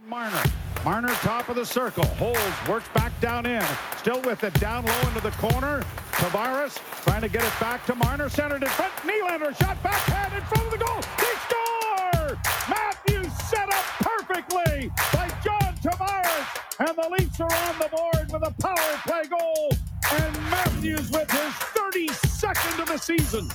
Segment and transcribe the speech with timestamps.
[0.00, 0.42] Marner.
[0.86, 2.04] Marner top of the circle.
[2.04, 3.62] Holds, works back down in.
[3.98, 5.84] Still with it down low into the corner.
[6.12, 8.30] Tavares trying to get it back to Marner.
[8.30, 8.90] Centered in front.
[9.02, 11.00] Nylander shot backhand in front of the goal.
[11.18, 12.38] They score!
[12.70, 16.88] Matthews set up perfectly by John Tavares.
[16.88, 19.72] And the Leafs are on the board with a power play goal.
[20.10, 23.50] And Matthews with his 32nd of the season.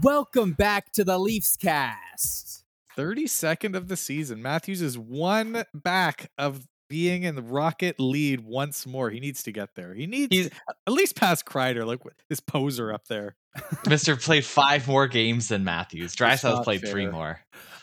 [0.00, 2.51] Welcome back to the Leafs cast.
[2.96, 4.42] 32nd of the season.
[4.42, 9.08] Matthews is one back of being in the Rocket lead once more.
[9.10, 9.94] He needs to get there.
[9.94, 10.50] He needs He's-
[10.86, 13.36] at least pass Kreider, like this poser up there.
[13.88, 16.14] Mister played five more games than Matthews.
[16.14, 17.40] That's Draisaitl not played three more.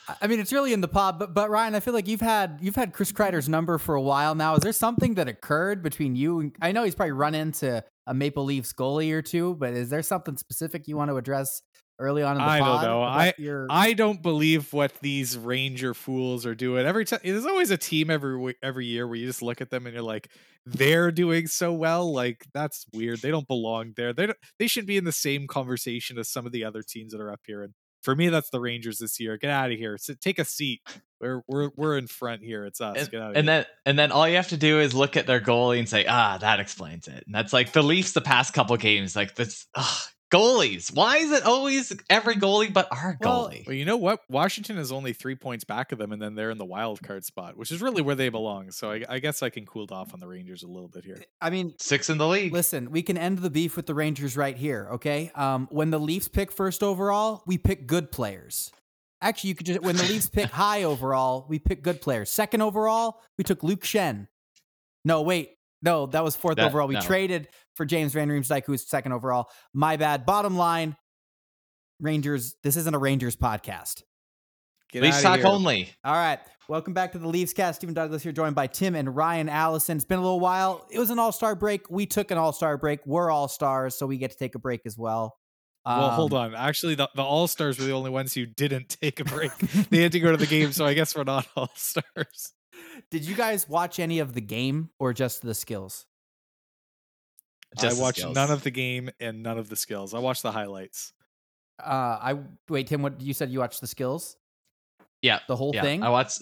[0.08, 2.20] I- I mean, it's really in the pop, but but Ryan, I feel like you've
[2.22, 4.56] had you've had Chris Kreider's number for a while now.
[4.56, 8.14] Is there something that occurred between you and I know he's probably run into a
[8.16, 11.62] Maple Leafs goalie or two, but is there something specific you want to address
[12.00, 13.02] early on in the I don't know.
[13.04, 16.86] I- your- I don't believe what these Ranger fools are doing.
[16.86, 19.86] Every time there's always a team every every year where you just look at them
[19.86, 20.30] and you're like,
[20.66, 22.12] they're doing so well.
[22.14, 23.22] Like that's weird.
[23.22, 24.14] They don't belong there.
[24.14, 27.12] They don't, they should be in the same conversation as some of the other teams
[27.12, 27.64] that are up here.
[27.64, 29.38] And for me, that's the Rangers this year.
[29.38, 29.98] Get out of here.
[29.98, 30.82] Sit, take a seat.
[31.20, 32.64] We're we're we're in front here.
[32.66, 32.98] It's us.
[32.98, 33.58] And, Get out of and here.
[33.58, 36.06] then and then all you have to do is look at their goalie and say,
[36.08, 37.24] ah, that explains it.
[37.26, 40.96] And that's like the Leafs the past couple games, like this ugh, goalies.
[40.96, 43.66] Why is it always every goalie but our Well, goalie?
[43.66, 44.22] Well, you know what?
[44.30, 47.26] Washington is only three points back of them, and then they're in the wild card
[47.26, 48.72] spot, which is really where they belong.
[48.72, 51.22] So I, I guess I can cool off on the Rangers a little bit here.
[51.42, 52.54] I mean, Six in the league.
[52.54, 55.32] Listen, we can end the beef with the Rangers right here, okay?
[55.36, 58.72] Um, when the Leafs pick first overall, we pick good players.
[59.22, 62.30] Actually, you could just when the Leafs pick high overall, we pick good players.
[62.30, 64.28] Second overall, we took Luke Schenn.
[65.06, 66.88] No, wait, no, that was fourth That- overall.
[66.88, 67.02] We no.
[67.02, 69.50] traded for James Van Riemsdyk, who was second overall.
[69.74, 70.26] My bad.
[70.26, 70.96] Bottom line,
[72.00, 72.56] Rangers.
[72.64, 74.04] This isn't a Rangers podcast.
[74.92, 75.48] Get Leafs talk here.
[75.48, 75.90] only.
[76.04, 76.40] All right.
[76.68, 77.80] Welcome back to the Leafs cast.
[77.80, 79.98] Stephen Douglas here, joined by Tim and Ryan Allison.
[79.98, 80.88] It's been a little while.
[80.92, 81.90] It was an all star break.
[81.92, 83.00] We took an all star break.
[83.06, 85.36] We're all stars, so we get to take a break as well.
[85.86, 86.56] Well, hold Um, on.
[86.56, 89.56] Actually, the, the All Stars were the only ones who didn't take a break.
[89.90, 92.52] they had to go to the game, so I guess we're not All Stars.
[93.12, 96.06] Did you guys watch any of the game or just the skills?
[97.80, 98.36] Just I the watched skills.
[98.36, 100.14] none of the game and none of the skills.
[100.14, 101.14] I watched the highlights.
[101.80, 102.36] Uh, I
[102.68, 103.02] wait, Tim.
[103.02, 103.50] What you said?
[103.50, 104.36] You watched the skills,
[105.22, 105.40] Yeah.
[105.48, 106.04] the whole yeah, thing.
[106.04, 106.42] I watched.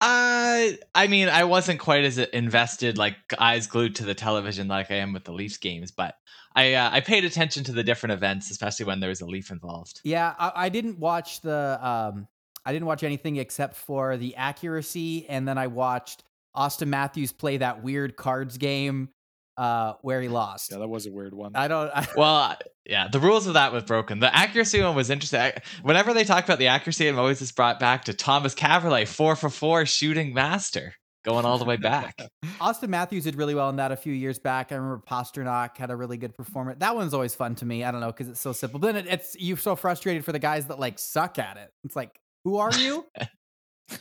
[0.00, 4.90] Uh, I mean, I wasn't quite as invested, like eyes glued to the television, like
[4.90, 5.92] I am with the Leafs games.
[5.92, 6.14] But
[6.54, 9.50] I, uh, I paid attention to the different events, especially when there was a Leaf
[9.50, 10.00] involved.
[10.04, 11.78] Yeah, I, I didn't watch the.
[11.80, 12.28] Um,
[12.64, 16.24] I didn't watch anything except for the accuracy, and then I watched
[16.56, 19.10] Auston Matthews play that weird cards game
[19.56, 20.72] uh, where he lost.
[20.72, 21.52] Yeah, that was a weird one.
[21.54, 21.90] I don't.
[21.94, 24.20] I, Well, uh, yeah, the rules of that was broken.
[24.20, 25.40] The accuracy one was interesting.
[25.40, 29.06] I, whenever they talk about the accuracy, I'm always just brought back to Thomas Kaberle,
[29.06, 30.94] four for four shooting master,
[31.24, 32.18] going all the way back.
[32.60, 34.72] Auston Matthews did really well in that a few years back.
[34.72, 36.78] I remember Pastrnak had a really good performance.
[36.80, 37.84] That one's always fun to me.
[37.84, 38.80] I don't know because it's so simple.
[38.80, 41.70] But then it, it's you're so frustrated for the guys that like suck at it.
[41.84, 43.06] It's like, who are you?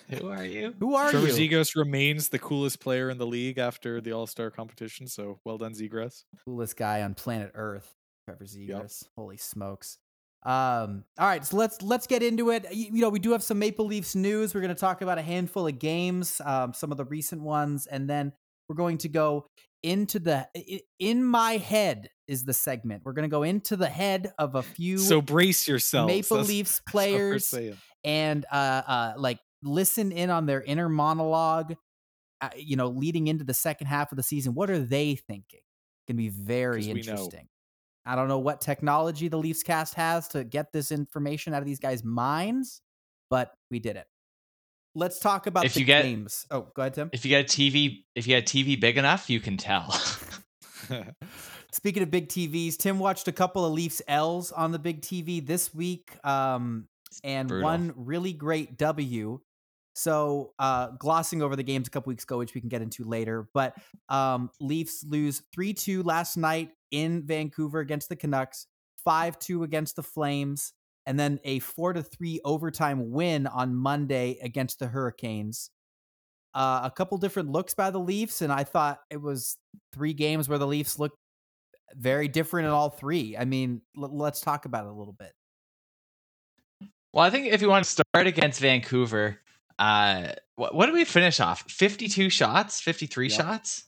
[0.10, 0.74] Who are you?
[0.80, 1.50] who are Trevor you?
[1.50, 5.08] Zegras remains the coolest player in the league after the All Star competition.
[5.08, 6.24] So well done, Zegras.
[6.46, 7.94] Coolest guy on planet Earth,
[8.26, 9.04] Trevor Zegras.
[9.18, 9.98] Holy smokes!
[10.46, 12.66] Um, all right, so let's let's get into it.
[12.72, 14.56] You, you know, we do have some Maple Leafs news.
[14.56, 17.86] We're going to talk about a handful of games, um, some of the recent ones,
[17.86, 18.32] and then
[18.70, 19.48] we're going to go
[19.84, 20.48] into the
[21.00, 23.04] in my head is the segment.
[23.04, 26.50] We're going to go into the head of a few So brace yourself, Maple That's-
[26.50, 27.78] Leafs that's what we're players saying.
[28.04, 28.56] And uh,
[28.88, 31.76] uh, like listen in on their inner monologue.
[32.42, 35.62] Uh, you know, leading into the second half of the season, what are they thinking?
[36.08, 37.48] Going to be very interesting.
[38.06, 41.66] I don't know what technology the Leafs cast has to get this information out of
[41.66, 42.82] these guys' minds,
[43.30, 44.06] but we did it.
[44.94, 46.46] Let's talk about If the you get- games.
[46.52, 47.10] Oh, go ahead, Tim.
[47.14, 49.90] If you get a TV, if you get a TV big enough, you can tell.
[51.72, 55.46] Speaking of big TVs, Tim watched a couple of Leafs L's on the big TV
[55.46, 56.88] this week, um,
[57.24, 57.64] and brutal.
[57.70, 59.40] one really great W.
[59.96, 63.04] So, uh, glossing over the games a couple weeks ago, which we can get into
[63.04, 63.76] later, but
[64.10, 68.66] um, Leafs lose 3 2 last night in Vancouver against the Canucks,
[69.06, 70.74] 5 2 against the Flames,
[71.06, 75.70] and then a 4 to 3 overtime win on Monday against the Hurricanes.
[76.56, 79.58] Uh, a couple different looks by the Leafs, and I thought it was
[79.92, 81.18] three games where the Leafs looked
[81.96, 83.38] very different in all three.
[83.38, 85.34] I mean, l- let's talk about it a little bit.
[87.14, 89.40] Well, I think if you want to start against Vancouver,
[89.80, 91.70] uh, what, what did we finish off?
[91.70, 93.38] Fifty-two shots, fifty-three Yep.
[93.40, 93.86] shots.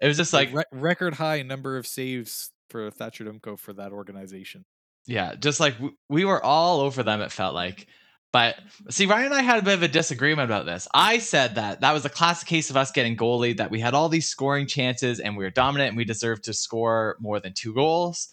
[0.00, 3.92] It was just like Re- record high number of saves for Thatcher Demko for that
[3.92, 4.64] organization.
[5.06, 7.20] Yeah, just like w- we were all over them.
[7.20, 7.86] It felt like
[8.32, 8.56] But
[8.88, 10.88] see, Ryan and I had a bit of a disagreement about this.
[10.94, 13.92] I said that that was a classic case of us getting goalie, that we had
[13.94, 17.52] all these scoring chances and we were dominant and we deserved to score more than
[17.52, 18.32] two goals.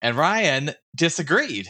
[0.00, 1.68] And Ryan disagreed.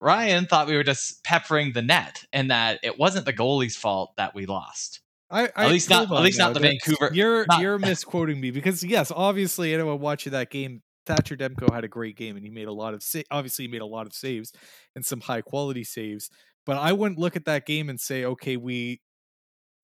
[0.00, 4.12] Ryan thought we were just peppering the net and that it wasn't the goalie's fault
[4.16, 5.00] that we lost.
[5.30, 8.50] I, I At least not- at least not the Vancouver- You're not- you're misquoting me
[8.50, 12.50] because yes, obviously anyone watching that game, Thatcher Demko had a great game and he
[12.50, 14.52] made a lot of sa- obviously he made a lot of saves
[14.94, 16.28] and some high quality saves.
[16.66, 19.00] But I wouldn't look at that game and say, okay, we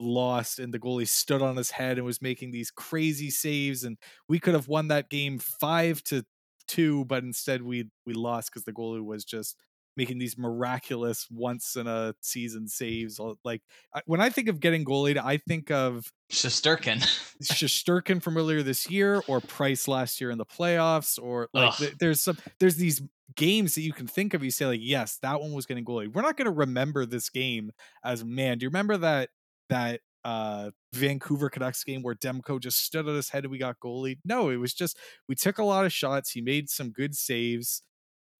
[0.01, 3.97] lost and the goalie stood on his head and was making these crazy saves and
[4.29, 6.25] we could have won that game five to
[6.67, 9.57] two, but instead we we lost because the goalie was just
[9.97, 13.21] making these miraculous once in a season saves.
[13.45, 13.63] Like
[13.95, 16.99] I, when I think of getting goalied, I think of Shesterkin.
[17.43, 21.95] Shesterkin from earlier this year or Price last year in the playoffs or like th-
[21.99, 23.03] there's some there's these
[23.37, 26.15] games that you can think of you say like yes that one was getting goalied
[26.15, 27.71] we're not going to remember this game
[28.05, 29.31] as man do you remember that
[29.71, 33.81] that uh Vancouver Canucks game where Demko just stood on his head and we got
[33.81, 34.99] goalied no it was just
[35.29, 37.83] we took a lot of shots he made some good saves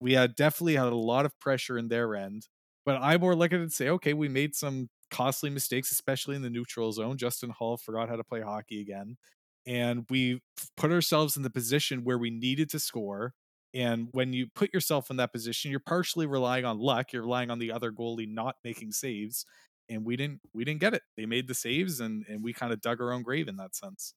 [0.03, 2.47] we had definitely had a lot of pressure in their end
[2.85, 6.35] but I more look at it and say okay we made some costly mistakes especially
[6.35, 9.17] in the neutral zone Justin Holl forgot how to play hockey again
[9.65, 10.41] and we
[10.77, 13.33] put ourselves in the position where we needed to score.
[13.73, 17.11] And when you put yourself in that position, you're partially relying on luck.
[17.11, 19.45] You're relying on the other goalie not making saves,
[19.89, 20.41] and we didn't.
[20.53, 21.01] We didn't get it.
[21.17, 23.75] They made the saves, and and we kind of dug our own grave in that
[23.75, 24.13] sense.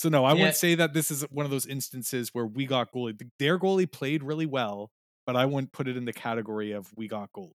[0.00, 0.34] So no, I Yeah.
[0.34, 3.20] wouldn't say that this is one of those instances where we got goalie.
[3.38, 4.90] Their goalie played really well,
[5.26, 7.52] but I wouldn't put it in the category of we got goalie.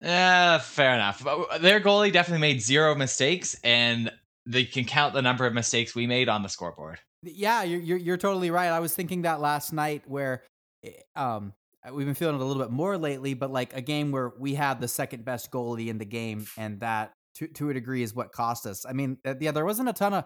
[0.00, 1.22] Yeah, fair enough.
[1.22, 4.10] But Their goalie definitely made zero mistakes, and
[4.46, 7.00] they can count the number of mistakes we made on the scoreboard.
[7.22, 8.68] Yeah, you're, you're you're totally right.
[8.70, 10.42] I was thinking that last night where
[10.82, 11.52] eh, um
[11.92, 14.54] we've been feeling it a little bit more lately, but like a game where we
[14.54, 18.14] had the second best goalie in the game, and that to to a degree is
[18.14, 18.86] what cost us.
[18.86, 20.24] I mean, uh, yeah, there wasn't a ton of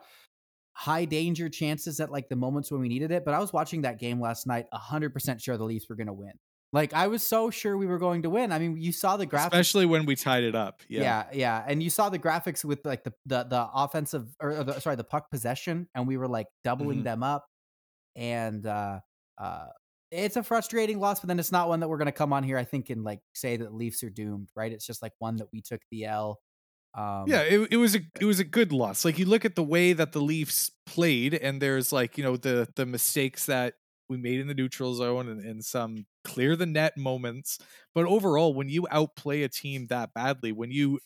[0.79, 3.81] high danger chances at like the moments when we needed it, but I was watching
[3.83, 6.33] that game last night, hundred percent sure the Leafs were going to win.
[6.73, 8.53] Like I was so sure we were going to win.
[8.53, 9.47] I mean, you saw the graphics.
[9.47, 10.83] Especially when we tied it up.
[10.89, 11.01] Yeah.
[11.01, 11.25] Yeah.
[11.33, 14.97] yeah, and you saw the graphics with like the the the offensive or, the, sorry
[14.97, 17.05] the puck possession, and we were like doubling Mhm.
[17.05, 17.47] them up,
[18.15, 19.01] and uh,
[19.39, 19.67] uh,
[20.11, 21.21] it's a frustrating loss.
[21.21, 23.21] But then it's not one that we're gonna come on here, I think, and like
[23.35, 24.73] say that Leafs are doomed, right?
[24.73, 26.41] It's just like one that we took the L.
[26.97, 29.05] Um, yeah, it, it was a it was a good loss.
[29.05, 32.37] Like you look at the way that the Leafs played, and there's like you know
[32.37, 33.75] the the mistakes that
[34.09, 37.59] we made in the neutral zone and, and some clear the net moments.
[37.95, 41.01] But overall, when you outplay a team that badly, when you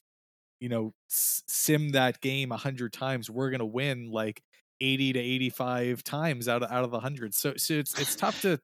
[0.61, 4.43] you know sim that game a hundred times, we're gonna win like
[4.81, 7.35] eighty to eighty five times out of out of the hundred.
[7.35, 8.61] So so it's it's tough to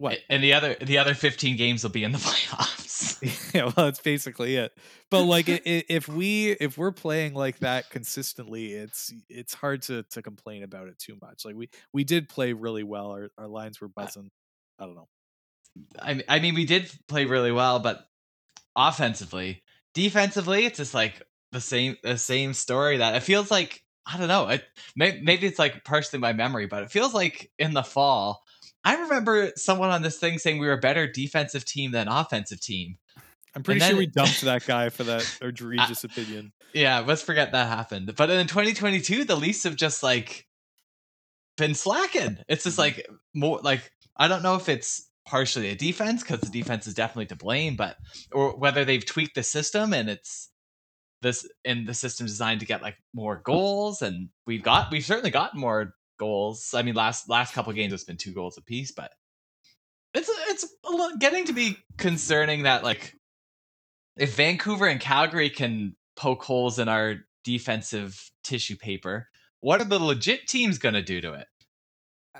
[0.00, 2.90] what And the other the other 15 games will be in the playoffs.
[3.54, 4.72] yeah well that's basically it
[5.10, 9.80] but like i i if we if we're playing like that consistently it's it's hard
[9.82, 13.30] to to complain about it too much like we we did play really well our,
[13.38, 14.30] our lines were buzzing
[14.78, 15.08] i don't know
[16.00, 18.06] I mean, I mean, we did play really well, but
[18.76, 19.62] offensively,
[19.94, 22.98] defensively, it's just like the same the same story.
[22.98, 24.48] That it feels like I don't know.
[24.48, 24.64] It
[24.96, 28.42] may, maybe it's like partially my memory, but it feels like in the fall.
[28.84, 32.60] I remember someone on this thing saying we were a better defensive team than offensive
[32.60, 32.96] team.
[33.54, 37.52] i'm pretty then sure we dumped that guy for that egregious opinion Yeah, let's forget
[37.52, 38.14] that happened.
[38.16, 40.46] But in 2022, the Leafs have just like
[41.56, 42.38] been slacking.
[42.48, 42.98] It's just mm-hmm.
[42.98, 46.94] like more like I don't know if it's partially a defense because the defense is
[46.94, 47.96] definitely to blame, but
[48.32, 50.48] or whether they've tweaked the system and it's
[51.22, 55.30] this and the system's designed to get like more goals and we've got we've certainly
[55.30, 56.72] gotten more goals.
[56.74, 59.10] I mean, last last couple games it's been two goals apiece, but
[60.14, 60.66] it's it's
[61.18, 63.16] getting to be concerning that like
[64.16, 69.28] if Vancouver and Calgary can poke holes in our defensive tissue paper,
[69.60, 71.46] what are the legit teams going to do to it?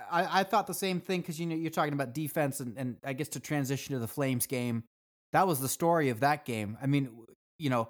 [0.09, 2.97] I, I thought the same thing because you know you're talking about defense and, and
[3.03, 4.83] I guess to transition to the Flames game,
[5.33, 6.77] that was the story of that game.
[6.81, 7.09] I mean,
[7.57, 7.89] you know,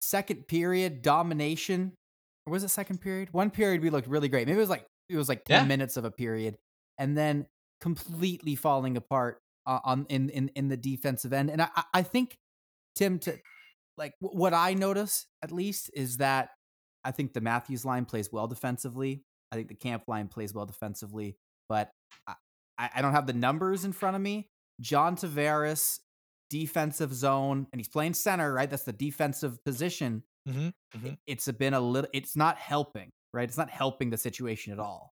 [0.00, 1.92] second period domination,
[2.46, 3.28] or was it second period?
[3.32, 4.46] One period we looked really great.
[4.46, 5.68] Maybe it was like it was like ten Yeah.
[5.68, 6.56] minutes of a period,
[6.98, 7.46] and then
[7.80, 11.50] completely falling apart uh, on in, in in the defensive end.
[11.50, 12.36] And I I- think
[12.96, 13.36] Tim to
[13.98, 16.50] like w- what I notice at least is that
[17.04, 19.22] I think the Matthews line plays well defensively.
[19.52, 21.36] I think the camp line plays well defensively,
[21.68, 21.90] but
[22.26, 22.34] I,
[22.96, 24.48] I don't have the numbers in front of me.
[24.80, 26.00] John Tavares,
[26.50, 28.68] defensive zone, and he's playing center, right?
[28.68, 30.22] That's the defensive position.
[30.48, 31.18] Mhm, I- mhm.
[31.26, 32.10] It's a been a little.
[32.12, 33.48] It's not helping, right?
[33.48, 35.14] It's not helping the situation at all.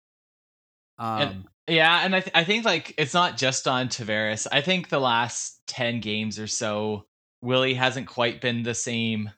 [1.00, 4.48] Um, And- Yeah, and I, th- I think like it's not just on Tavares.
[4.52, 7.06] I think the last 10 games or so,
[7.42, 9.30] Willie hasn't quite been the same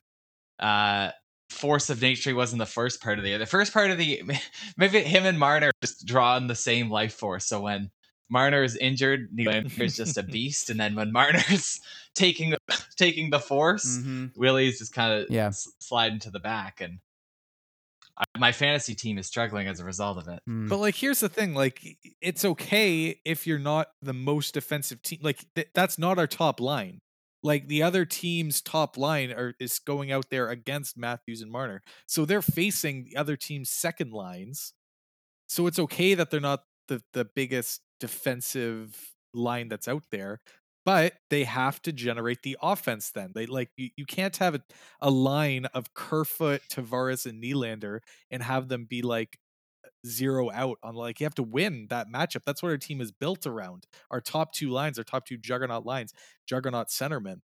[0.59, 1.11] uh,
[1.49, 3.39] force of nature he was in the first part of the year.
[3.39, 4.21] The first part of the
[4.77, 7.45] maybe him and Marner just draw on the same life force.
[7.47, 7.89] So when
[8.29, 11.79] Marner is injured, Nylander is just a beast, and then when Marner's
[12.13, 12.53] taking
[12.95, 14.25] taking the force, Mm-hmm.
[14.39, 15.47] Willie's just kind of Yeah.
[15.47, 16.99] s- sliding to the back, and
[18.19, 20.41] I, my fantasy team is struggling as a result of it.
[20.47, 20.69] Mm.
[20.69, 25.19] But like, here's the thing: like, it's okay if you're not the most defensive team.
[25.21, 26.99] Like, th- that's not our top line.
[27.41, 31.81] Like the other team's top line are is going out there against Matthews and Marner,
[32.05, 34.73] so they're facing the other team's second lines.
[35.47, 40.41] So it's okay that they're not the the biggest defensive line that's out there,
[40.89, 43.11] but they have to generate the offense.
[43.11, 44.61] Then they like you, you can't have a,
[44.99, 47.99] a line of Kerfoot, Tavares, and Nylander
[48.31, 49.37] and have them be like
[50.07, 52.41] zero out on like you have to win that matchup.
[52.43, 53.85] That's what our team is built around.
[54.09, 56.11] Our top two lines, our top two juggernaut lines,
[56.47, 57.41] juggernaut centermen,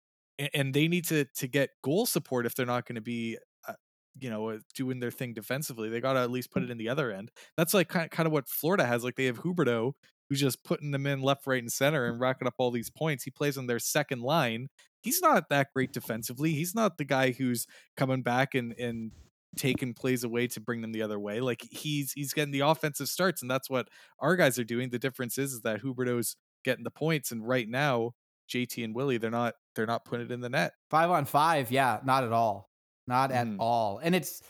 [0.40, 3.38] and, and they need to to get goal support if they're not going to be.
[3.68, 3.74] Uh,
[4.18, 6.78] you know, uh, doing their thing defensively, they got to at least put it in
[6.78, 7.30] the other end.
[7.56, 9.04] That's like kind of, kind of what Florida has.
[9.04, 9.92] Like they have Huberdeau,
[10.28, 13.24] who's just putting them in left, right, and center and racking up all these points.
[13.24, 14.68] He plays on their second line.
[15.02, 16.52] He's not that great defensively.
[16.52, 17.66] He's not the guy who's
[17.96, 19.12] coming back and and
[19.56, 21.40] taking plays away to bring them the other way.
[21.40, 23.88] Like he's he's getting the offensive starts, and that's what
[24.20, 24.90] our guys are doing.
[24.90, 28.12] The difference is, is that Huberdeau's getting the points, and right now
[28.52, 30.72] JT and Willie they're not they're not putting it in the net.
[30.90, 32.66] Five on five, yeah, not at all,
[33.06, 33.56] not at Mhm.
[33.60, 33.98] all.
[33.98, 34.42] And it's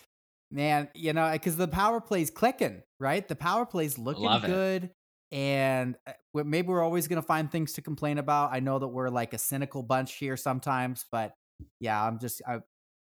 [0.51, 3.27] man, you know, because the power play's clicking, right?
[3.29, 4.49] The power play's looking Love it.
[4.49, 4.91] good,
[5.33, 6.13] and uh,
[6.45, 8.53] maybe we're always gonna find things to complain about.
[8.53, 11.33] I know that we're like a cynical bunch here sometimes, but
[11.81, 12.61] yeah, I'm just I,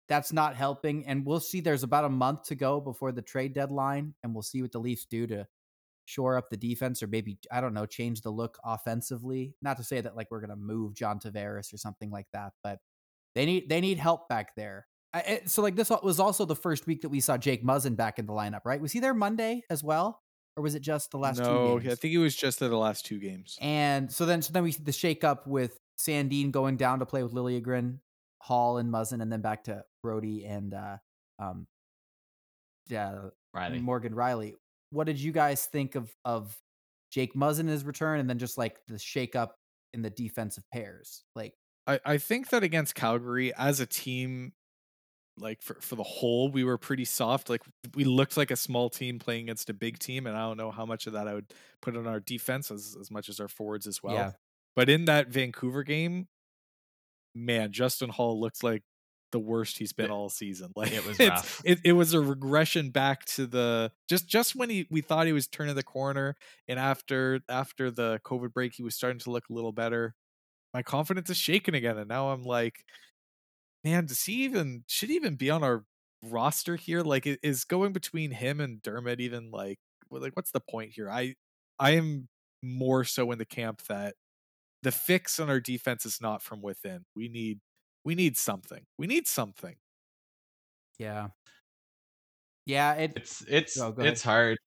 [0.09, 1.07] that's not helping.
[1.07, 1.61] And we'll see.
[1.61, 4.81] There's about a month to go before the trade deadline, and we'll see what the
[4.81, 5.47] Leafs do to
[6.07, 9.55] shore up the defense or maybe I don't know, change the look offensively.
[9.63, 12.79] Not to say that like we're gonna move John Tavares or something like that, but
[13.35, 14.87] they need they need help back there.
[15.15, 17.97] I, it- so like this was also the first week that we saw Jake Muzzin
[17.97, 18.81] back in the lineup, right?
[18.81, 20.23] Was he there Monday as well,
[20.57, 21.93] or was it just the last no, two games?
[21.93, 23.59] I think it was just the last two games.
[23.61, 27.07] And so then so then we see the shake up with Sandin going down to
[27.07, 27.99] play with Liljegren,
[28.41, 30.97] Holl and Muzzin, and then back to Brodie and uh
[31.39, 31.67] um
[32.89, 33.17] yeah
[33.55, 33.81] Rielly.
[33.81, 34.55] Morgan Rielly.
[34.91, 36.57] What did you guys think of of
[37.11, 39.57] Jake Muzzin his return and then just like the shake up
[39.93, 41.25] in the defensive pairs?
[41.35, 41.55] Like
[41.87, 44.53] I, I think that against Calgary as a team,
[45.39, 47.49] like for, for the whole, we were pretty soft.
[47.49, 47.63] Like
[47.95, 50.71] we looked like a small team playing against a big team, and I don't know
[50.71, 53.49] how much of that I would put on our defense as, as much as our
[53.49, 54.15] forwards as well.
[54.15, 54.33] Yeah.
[54.77, 56.29] But in that Vancouver game,
[57.35, 58.83] man, Justin Holl looks like
[59.33, 60.71] the worst he's been all season.
[60.77, 61.19] Like it was.
[61.65, 65.33] It, it was a regression back to the just just when he we thought he
[65.33, 66.37] was turning the corner,
[66.69, 70.15] and after after the COVID break, he was starting to look a little better.
[70.73, 72.85] My confidence is shaken again, and now I'm like,
[73.85, 75.85] man, does he even should he even be on our
[76.23, 77.03] roster here?
[77.03, 79.79] Like, i- is going between him and Dermott even like
[80.11, 81.11] like what's the point here?
[81.11, 81.35] I
[81.79, 82.29] I am
[82.63, 84.17] more so in the camp that
[84.83, 87.07] the fix on our defense is not from within.
[87.17, 87.61] We need
[88.05, 88.87] we need something.
[88.99, 89.77] We need something.
[90.99, 91.29] yeah.
[92.67, 94.59] Yeah, it it's it's Oh, it's hard.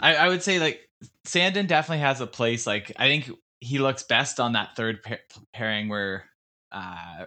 [0.00, 0.88] Like, I I would say like
[1.26, 2.66] Sandin definitely has a place.
[2.66, 5.20] Like I think he looks best on that third pair,
[5.52, 6.30] pairing where,
[6.72, 7.26] uh,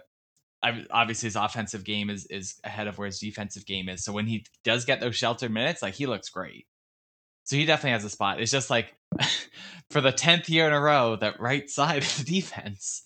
[0.90, 4.04] obviously his offensive game is is ahead of where his defensive game is.
[4.04, 6.66] So when he does get those sheltered minutes, like he looks great.
[7.44, 8.40] So he definitely has a spot.
[8.40, 8.94] It's just like
[9.90, 13.02] for the tenth year in a row, that right side of the defense.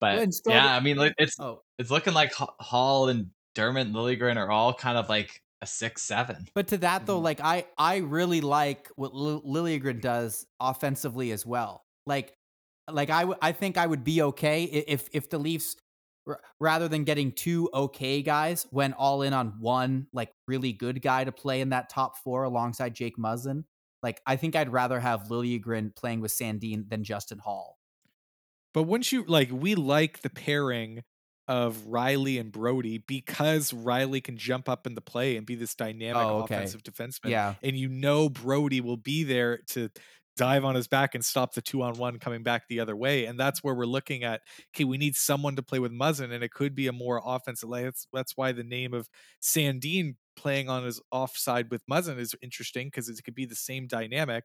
[0.00, 4.36] But and yeah, I mean, it's oh it's looking like Holl and Dermott and Liljegren
[4.36, 6.48] are all kind of like a six seven.
[6.54, 7.24] But to that though, Mhm.
[7.24, 11.84] like I I really like what Lil- Liljegren does offensively as well.
[12.06, 12.34] Like
[12.90, 15.76] like I w- I think I would be okay if if the Leafs
[16.26, 21.02] r- rather than getting two okay guys went all in on one like really good
[21.02, 23.64] guy to play in that top four alongside Jake Muzzin.
[24.02, 27.78] Like I think I'd rather have Liljegren playing with Sandin than Justin Holl.
[28.74, 31.02] But wouldn't you like we like the pairing
[31.48, 35.74] of Rielly and Brodie because Rielly can jump up in the play and be this
[35.74, 36.54] dynamic Oh, okay.
[36.54, 37.30] offensive defenseman.
[37.30, 37.54] Yeah.
[37.62, 39.90] And you know Brodie will be there to
[40.36, 43.26] dive on his back and stop the two on one coming back the other way.
[43.26, 44.40] And that's where we're looking at,
[44.74, 47.70] okay, we need someone to play with Muzzin, and it could be a more offensive
[47.70, 49.08] that's that's why the name of
[49.42, 53.86] Sandin playing on his offside with Muzzin is interesting because it could be the same
[53.86, 54.44] dynamic.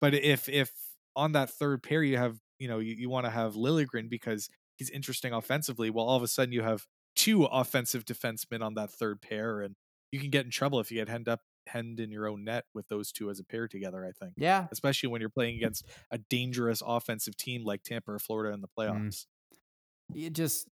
[0.00, 0.72] But if if
[1.16, 4.48] on that third pair you have, you know, you, you want to have Liljegren because
[4.76, 6.86] he's interesting offensively, well, all of a sudden you have
[7.16, 9.74] two offensive defensemen on that third pair, and
[10.10, 12.64] you can get in trouble if you get hemmed up hemmed in your own net
[12.74, 14.34] with those two as a pair together, I think.
[14.36, 14.66] Yeah.
[14.70, 15.58] Especially when you're playing mm.
[15.58, 18.70] against a dangerous offensive team like Tampa or Florida in the mm.
[18.78, 19.26] playoffs.
[20.14, 20.68] it just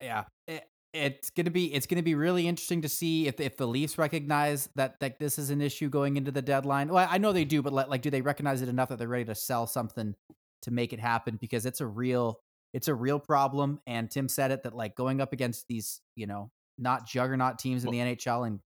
[0.00, 3.66] yeah, it, it's gonna be it's gonna be really interesting to see if if the
[3.66, 6.88] Leafs recognize that that this is an issue going into the deadline.
[6.88, 9.08] Well, I know they do, but like, like do they recognize it enough that they're
[9.08, 10.14] ready to sell something
[10.62, 11.38] to make it happen?
[11.40, 12.40] Because it's a real
[12.72, 13.80] it's a real problem.
[13.86, 17.84] And Tim said it that like going up against these you know not juggernaut teams
[17.84, 18.60] in the NHL and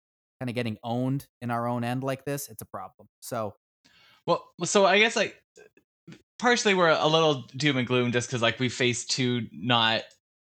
[0.40, 3.08] kind of getting owned in our own end like this, it's a problem.
[3.20, 3.54] So
[4.26, 5.36] Well, so I guess like
[6.38, 10.02] partially we're a little doom and gloom just because like we faced two not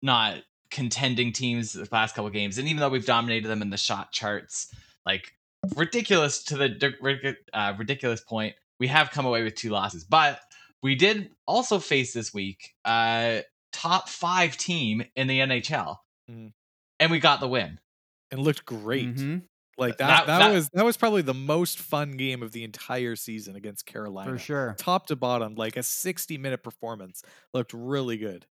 [0.02, 0.37] not
[0.71, 4.12] contending teams the last couple games, and even though we've dominated them in the shot
[4.12, 4.75] charts,
[5.07, 5.33] like
[5.76, 10.05] ridiculous to the uh, ridiculous point, we have come away with two losses.
[10.05, 10.40] But
[10.83, 13.40] we did also face this week uh
[13.73, 15.99] top five team in the NHL,
[16.31, 16.52] Mhm.
[16.99, 17.78] and we got the win.
[18.33, 19.14] and looked great.
[19.14, 19.43] mhm,
[19.78, 22.64] Like that, That- that, that- was that was probably the most fun game of the
[22.64, 24.30] entire season against Carolina.
[24.33, 24.75] for sure.
[24.78, 27.23] Top to bottom, like a 60 minute performance.
[27.52, 28.47] Looked really good.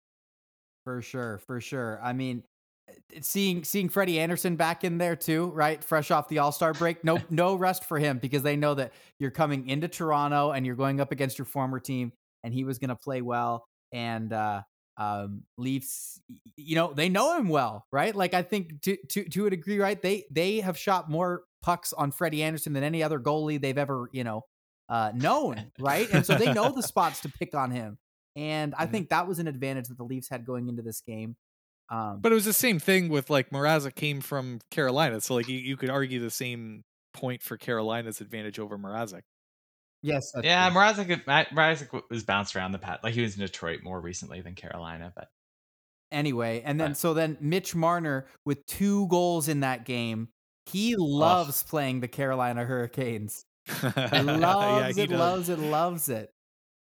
[0.84, 1.98] For sure, for sure.
[2.04, 2.44] I mean,
[2.90, 5.82] eh, seeing seeing Freddie Andersen back in there too, right?
[5.82, 8.92] Fresh off the All Star break, no no rest for him because they know that
[9.18, 12.12] you're coming into Toronto and you're going up against your former team,
[12.44, 13.66] and he was going to play well.
[13.94, 14.64] And uh,
[14.98, 16.22] um, Leafs,
[16.56, 18.16] you know, they know him well, right?
[18.16, 20.02] Like I think to to to a degree, right?
[20.02, 24.10] They they have shot more pucks on Freddie Andersen than any other goalie they've ever
[24.14, 24.44] you know
[24.90, 26.10] uh, known, right?
[26.12, 27.98] And so they know the spots to pick on him.
[28.36, 28.88] And I Mhm.
[28.88, 31.36] think that was an advantage that the Leafs had going into this game.
[31.90, 35.48] Um, But it was the same thing with like Mrazek came from Carolina, so like
[35.48, 36.84] you, you could argue the same
[37.14, 39.24] point for Carolina's advantage over Mrazek.
[40.04, 40.80] Yes, yeah, true.
[40.80, 43.04] Mrazek, Mrazek was bounced around the pat.
[43.04, 45.30] Like he was in Detroit more recently than Carolina, but
[46.12, 46.98] anyway, and then Right.
[46.98, 50.28] so then Mitch Marner with two goals in that game.
[50.68, 53.44] He loves playing the Carolina Hurricanes.
[53.96, 55.20] Loves he it, does.
[55.20, 56.30] loves it, loves it.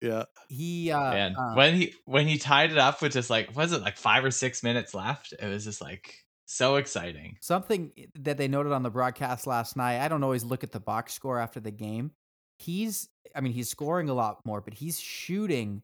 [0.01, 0.24] Yeah.
[0.50, 3.71] He uh, Man, uh, when he when he tied it up with just like was
[3.71, 5.33] it like five or six minutes left?
[5.39, 6.13] It was just like
[6.45, 7.38] so exciting.
[7.41, 10.00] something that they noted on the broadcast last night.
[10.03, 12.12] I don't always look at the box score after the game.
[12.58, 15.82] He's, I mean, he's scoring a lot more, but he's shooting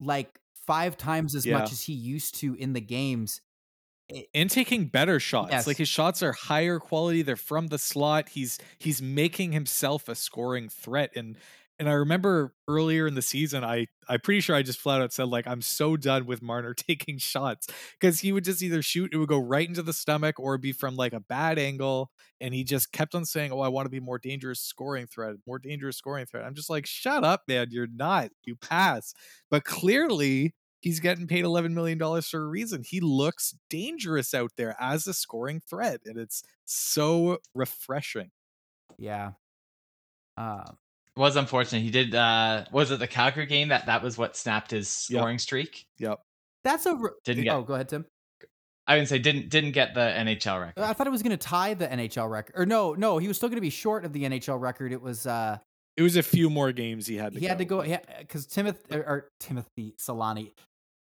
[0.00, 1.58] like five times as Yeah.
[1.58, 3.40] much as he used to in the games.
[4.34, 5.52] and taking better shots.
[5.52, 5.66] Yes.
[5.66, 7.22] Like his shots are higher quality.
[7.22, 8.28] They're from the slot.
[8.30, 11.12] He's he's making himself a scoring threat.
[11.16, 11.38] And
[11.82, 15.12] and I remember earlier in the season, I I'm pretty sure I just flat out
[15.12, 17.66] said like I'm so done with Marner taking shots
[18.00, 20.70] because he would just either shoot, it would go right into the stomach, or be
[20.70, 22.12] from like a bad angle.
[22.40, 25.34] And he just kept on saying, "Oh, I want to be more dangerous scoring threat,
[25.44, 27.66] more dangerous scoring threat." I'm just like, "Shut up, man!
[27.72, 28.30] You're not.
[28.44, 29.12] You pass."
[29.50, 32.84] But clearly, he's getting paid $11 million for a reason.
[32.86, 38.30] He looks dangerous out there as a scoring threat, and it's so refreshing.
[38.98, 39.32] Yeah.
[40.36, 40.78] Um,
[41.16, 41.82] was unfortunate.
[41.82, 42.14] He did.
[42.14, 45.18] uh Was it the Calgary game that that was what snapped his Yep.
[45.20, 45.84] scoring streak?
[45.98, 46.20] Yep.
[46.64, 46.94] that's a.
[46.96, 48.06] re- Didn't get- oh, go ahead, Tim.
[48.86, 50.82] I would say didn't didn't get the NHL record.
[50.82, 53.36] I thought it was going to tie the NHL record, or no, no, he was
[53.36, 54.92] still going to be short of the NHL record.
[54.92, 55.24] It was.
[55.26, 55.58] uh
[55.96, 57.82] It was a few more games he had to he had to go
[58.18, 60.50] because Timothy or, or Timothy Selanne,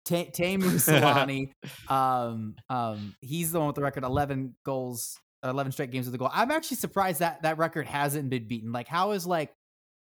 [0.04, 1.52] Ta- Tamu Selanne,
[1.88, 6.18] um, um, he's the one with the record, eleven goals, eleven straight games with a
[6.18, 6.30] goal.
[6.32, 8.70] I'm actually surprised that that record hasn't been beaten.
[8.72, 9.50] Like, how is like,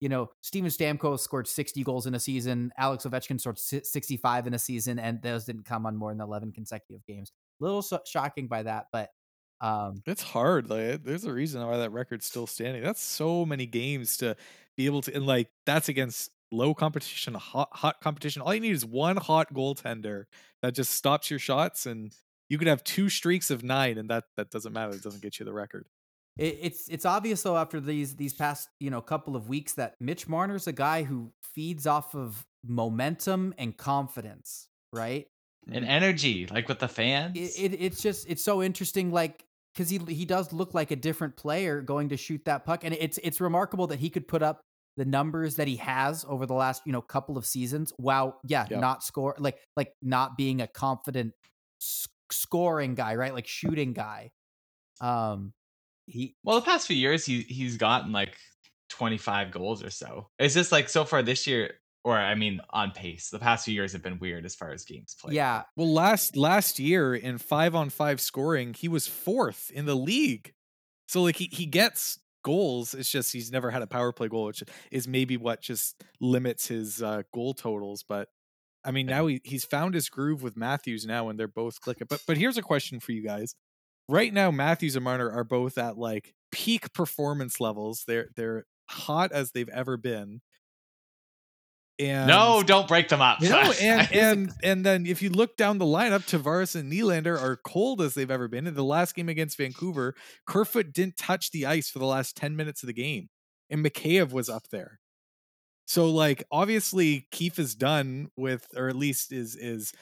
[0.01, 4.55] you know, Steven Stamkos scored 60 goals in a season, Alex Ovechkin scored 65 in
[4.55, 7.33] a season, and those didn't come on more than 11 consecutive games.
[7.61, 9.11] A little so- shocking by that, but
[9.61, 10.69] um, It's hard.
[10.69, 12.83] Like, there's a reason why that record's still standing.
[12.83, 14.37] That's so many games to
[14.77, 18.43] be able to, and like that's against low competition, hot, hot competition.
[18.43, 20.25] All you need is one hot goaltender
[20.63, 22.15] that just stops your shots, and
[22.51, 24.95] you could have two streaks of nine, and that that doesn't matter.
[24.95, 25.87] It doesn't get you the record.
[26.39, 29.95] It, it's it's obvious though after these these past you know couple of weeks that
[30.01, 35.27] Mitch Marner's a guy who feeds off of momentum and confidence, right?
[35.73, 37.37] and energy, like with the fans.
[37.37, 39.45] It, it it's just it's so interesting, like
[39.75, 42.95] because he he does look like a different player going to shoot that puck, and
[42.95, 44.61] it's it's remarkable that he could put up
[44.97, 47.93] the numbers that he has over the last you know couple of seasons.
[47.97, 48.81] While yeah, Yep.
[48.81, 51.33] not score like like not being a confident
[51.83, 53.35] s- scoring guy, right?
[53.35, 54.31] Like shooting guy.
[55.01, 55.53] Um,
[56.07, 58.37] he well, the past few years he he's gotten like
[58.91, 60.29] 25 goals or so.
[60.39, 63.31] It's just like so far this year, or I mean, on pace.
[63.31, 65.35] The past few years have been weird as far as games played.
[65.35, 69.97] yeah Well, last last year in five on five scoring, he was fourth in the
[69.97, 70.55] league.
[71.09, 72.95] So like he, he gets goals.
[72.95, 76.69] It's just he's never had a power play goal, which is maybe what just limits
[76.69, 78.05] his uh, goal totals.
[78.09, 78.29] But
[78.85, 82.07] I mean, now he, he's found his groove with Matthews now, and they're both clicking.
[82.09, 83.57] But but here's a question for you guys.
[84.09, 88.05] Right now, Matthews and Marner are both at like peak performance levels.
[88.07, 90.41] They're they're hot as they've ever been.
[91.99, 93.41] And no, don't break them up.
[93.41, 97.57] no, and and and then if you look down the lineup, Tavares and Nylander are
[97.57, 98.67] cold as they've ever been.
[98.67, 100.15] In the last game against Vancouver,
[100.47, 103.29] Kerfoot didn't touch the ice for the last 10 minutes of the game.
[103.71, 105.01] And Mikheyev was up there.
[105.87, 109.93] So like obviously Keefe is done with or at least is is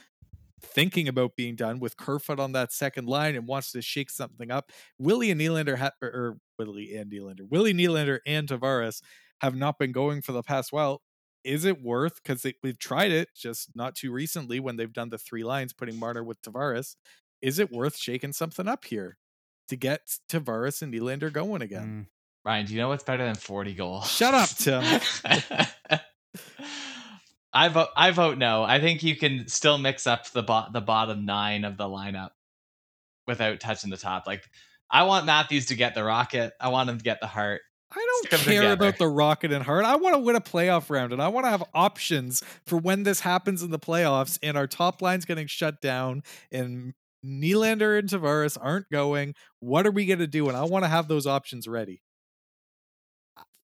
[0.65, 4.51] thinking about being done with Kerfoot on that second line and wants to shake something
[4.51, 4.71] up.
[4.99, 9.03] Willie and Nylander ha- or, or Willie and Nylander, Willie Nylander and Tavares
[9.41, 11.03] have not been going for the past while.
[11.45, 15.19] Is it worth because we've tried it just not too recently when they've done the
[15.19, 16.97] three lines, putting Marner with Tavares?
[17.43, 19.19] Is it worth shaking something up here
[19.69, 22.07] to get Tavares and Nylander going again?
[22.07, 22.07] Mm.
[22.47, 24.11] Ryan, do you know what's better than 40 goals?
[24.11, 24.83] Shut up, Tim.
[27.55, 27.89] I vote.
[27.97, 28.65] I vote no.
[28.65, 32.31] I think you can still mix up the bo- the bottom nine of the lineup
[33.27, 34.27] without touching the top.
[34.27, 34.43] Like,
[34.91, 36.53] I want Matthews to get the rocket.
[36.61, 37.63] I want him to get the heart.
[37.93, 38.73] I don't care together.
[38.73, 39.85] about the Rocket and heart.
[39.85, 43.05] I want to win a playoff round, and I want to have options for when
[43.05, 48.09] this happens in the playoffs, and our top line's getting shut down, and Nylander and
[48.09, 49.35] Tavares aren't going.
[49.61, 50.49] What are we going to do?
[50.49, 52.03] And I want to have those options ready.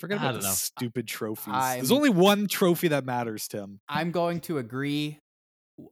[0.00, 0.54] Forget about don't the know.
[0.54, 1.54] stupid trophies.
[1.54, 3.80] I'm- There's only one trophy that matters, Tim.
[3.88, 5.20] I'm going to agree.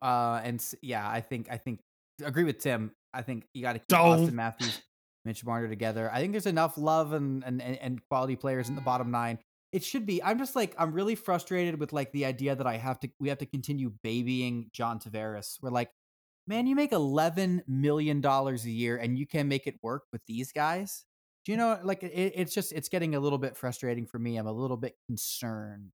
[0.02, 1.80] Uh, and yeah, I think I think
[2.24, 2.92] agree with Tim.
[3.14, 4.16] I think you got to keep Oh.
[4.16, 4.82] Auston Matthews,
[5.24, 6.10] Mitch Marner together.
[6.12, 9.38] I think there's enough love and, and and and quality players in the bottom nine.
[9.72, 10.22] It should be.
[10.22, 13.28] I'm just like I'm really frustrated with like the idea that I have to we
[13.28, 15.56] have to continue babying John Tavares.
[15.62, 15.90] We're like,
[16.46, 20.22] man, you make 11 million dollars a year and you can make it work with
[20.26, 21.04] these guys.
[21.44, 21.78] Do you know?
[21.82, 24.36] Like it, it's just it's getting a little bit frustrating for me.
[24.36, 25.92] I'm a little bit concerned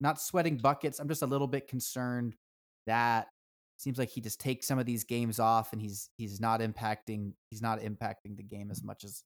[0.00, 0.98] not sweating buckets.
[0.98, 2.36] I'm just a little bit concerned
[2.86, 3.28] that
[3.78, 7.32] seems like he just takes some of these games off and he's he's not impacting
[7.50, 9.24] he's not impacting the game as much as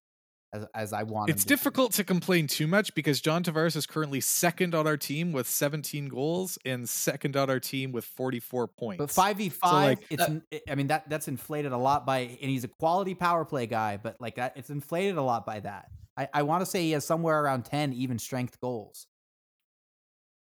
[0.53, 1.31] as, as I want.
[1.31, 1.49] It's him to.
[1.49, 5.49] difficult to complain too much because John Tavares is currently second on our team with
[5.49, 8.99] 17 goals and second on our team with 44 points.
[8.99, 12.21] But five v five, like, it's n- I mean that that's inflated a lot by
[12.21, 15.61] and he's a quality power play guy, but like that it's inflated a lot by
[15.61, 15.89] that.
[16.17, 19.07] I, I want to say he has somewhere around ten even strength goals.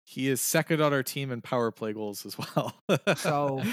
[0.04, 2.76] He is second on our team in power play goals as well.
[3.16, 3.64] So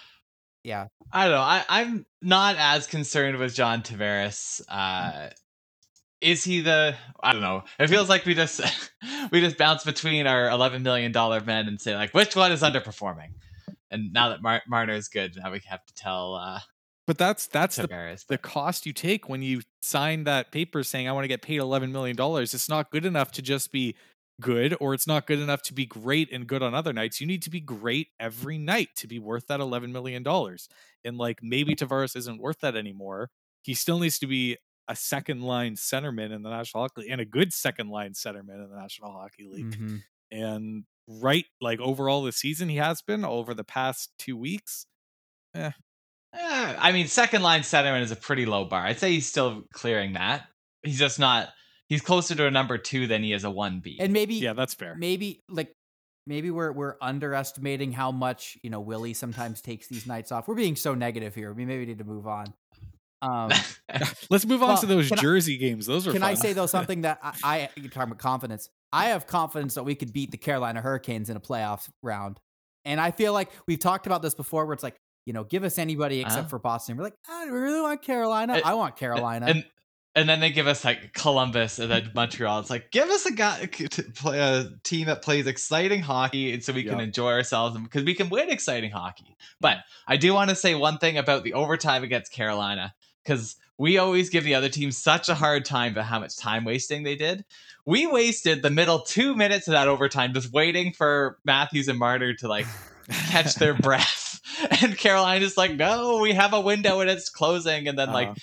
[0.64, 1.40] yeah, I don't know.
[1.40, 4.62] I, I'm not as concerned with John Tavares.
[4.68, 5.30] Uh,
[6.22, 6.94] is he the?
[7.22, 7.64] I don't know.
[7.78, 8.60] It feels like we just
[9.30, 12.62] we just bounce between our 11 million dollar men and say like which one is
[12.62, 13.32] underperforming.
[13.90, 16.60] And now that Mar- Marner is good, now we have to tell uh,
[17.06, 18.26] but that's that's the Tavares.
[18.26, 21.58] the cost you take when you sign that paper saying I want to get paid
[21.58, 22.54] 11 million dollars.
[22.54, 23.96] It's not good enough to just be
[24.40, 27.20] good or it's not good enough to be great and good on other nights.
[27.20, 30.68] You need to be great every night to be worth that 11 million dollars.
[31.04, 33.30] And like maybe Tavares isn't worth that anymore.
[33.62, 37.20] He still needs to be a second line centerman in the National Hockey League and
[37.20, 39.76] a good second line centerman in the National Hockey League.
[39.78, 40.02] Mhm.
[40.30, 44.86] And right like overall the season he has been over the past 2 weeks.
[45.54, 45.70] Eh,
[46.34, 48.86] I mean, second line centerman is a pretty low bar.
[48.86, 50.48] I'd say he's still clearing that.
[50.82, 51.50] He's just not.
[51.88, 53.98] He's closer to a number two than he is a one B.
[54.00, 54.94] and maybe Yeah, that's fair.
[54.96, 55.72] maybe like
[56.26, 60.48] maybe we're we're underestimating how much you know Willie sometimes takes these nights off.
[60.48, 61.52] We're being so negative here.
[61.52, 62.54] We maybe need to move on.
[63.22, 63.50] Um,
[64.30, 65.86] Let's move on Well, to those can I- Jersey games.
[65.86, 66.30] Those are can fun.
[66.30, 68.68] I say though something that I, I you're talking about confidence?
[68.92, 72.38] I have confidence that we could beat the Carolina Hurricanes in a playoff round,
[72.84, 75.62] and I feel like we've talked about this before, where it's like you know give
[75.64, 76.48] us anybody except Uh-huh.
[76.48, 76.96] for Boston.
[76.96, 78.54] We're like I really want Carolina.
[78.54, 79.46] Uh, I want Carolina.
[79.46, 79.64] and
[80.14, 82.58] and then they give us like Columbus and then Montreal.
[82.60, 86.62] It's like give us a guy to play a team that plays exciting hockey, and
[86.62, 89.36] so we can enjoy ourselves because we can win exciting hockey.
[89.60, 92.92] But I do want to say one thing about the overtime against Carolina
[93.24, 96.64] because we always give the other team such a hard time about how much time
[96.64, 97.44] wasting they did.
[97.84, 102.34] We wasted the middle two minutes of that overtime just waiting for Matthews and Martyr
[102.34, 102.66] to like
[103.28, 104.28] catch their breath.
[104.82, 107.88] And Carolina's like, no, we have a window and it's closing.
[107.88, 108.34] And then like Uh,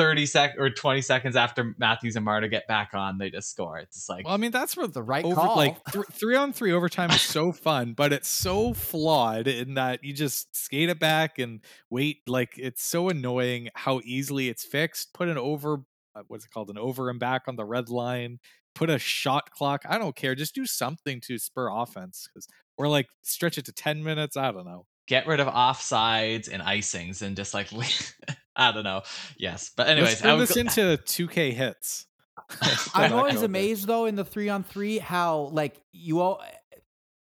[0.00, 3.78] 30 sec or 20 seconds after Matthews and Marta get back on, they just score.
[3.78, 5.56] It's just like Well, I mean, that's where the right over call.
[5.56, 10.02] like th- three on three overtime is so fun, but it's so flawed in that
[10.02, 11.60] you just skate it back and
[11.90, 12.18] wait.
[12.26, 15.12] Like it's so annoying how easily it's fixed.
[15.12, 15.82] Put an over,
[16.16, 18.38] uh, what's it called, an over and back on the red line.
[18.74, 19.82] Put a shot clock.
[19.88, 20.34] I don't care.
[20.34, 22.46] Just do something to spur offense, because
[22.78, 24.36] or like stretch it to ten minutes.
[24.36, 24.86] I don't know.
[25.08, 27.68] get rid of offsides and icings and just like
[28.60, 29.02] I don't know.
[29.38, 29.70] Yes.
[29.76, 32.06] But anyways, Let's I turn was this into two K hits.
[32.94, 36.42] I'm always amazed though in the three on three how like you all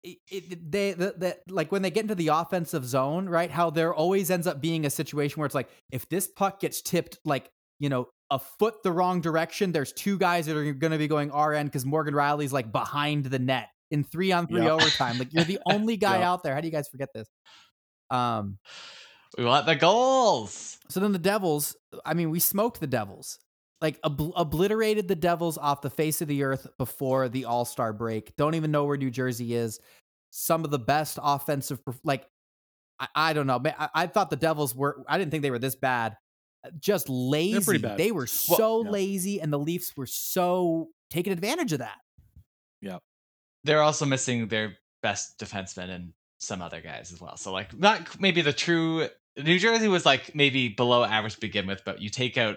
[0.03, 3.71] it, it, they the, the, like when they get into the offensive zone right how
[3.71, 7.19] there always ends up being a situation where it's like if this puck gets tipped
[7.25, 10.99] like you know a foot the wrong direction there's two guys that are going to
[10.99, 14.71] be going RN because Morgan Rielly's like behind the net in three on three Yep.
[14.71, 15.19] overtime.
[15.19, 16.25] Like you're the only guy Yep.
[16.27, 16.55] out there.
[16.55, 17.29] How do you guys forget this?
[18.11, 18.59] Um.
[19.39, 20.79] We want the goals.
[20.89, 21.77] So then the Devils.
[22.05, 23.39] I mean, we smoked the Devils.
[23.81, 27.93] Like obl- obliterated the Devils off the face of the earth before the All Star
[27.93, 28.37] break.
[28.37, 29.81] Don't even know where New Jersey is.
[30.31, 32.27] Some of the best offensive, like
[32.99, 33.59] I, I don't know.
[33.59, 35.03] Ma- I, I thought the Devils were.
[35.09, 36.17] I didn't think they were this bad.
[36.79, 37.79] Just lazy.
[37.79, 38.91] They were Well- so Yeah.
[38.91, 41.97] lazy, and the Leafs were so taking advantage of that.
[42.83, 42.99] Yeah.
[43.65, 47.37] They're also missing their best defenseman and some other guys as well.
[47.39, 51.67] So like not maybe the true New Jersey was like maybe below average to begin
[51.67, 52.57] with, but you take out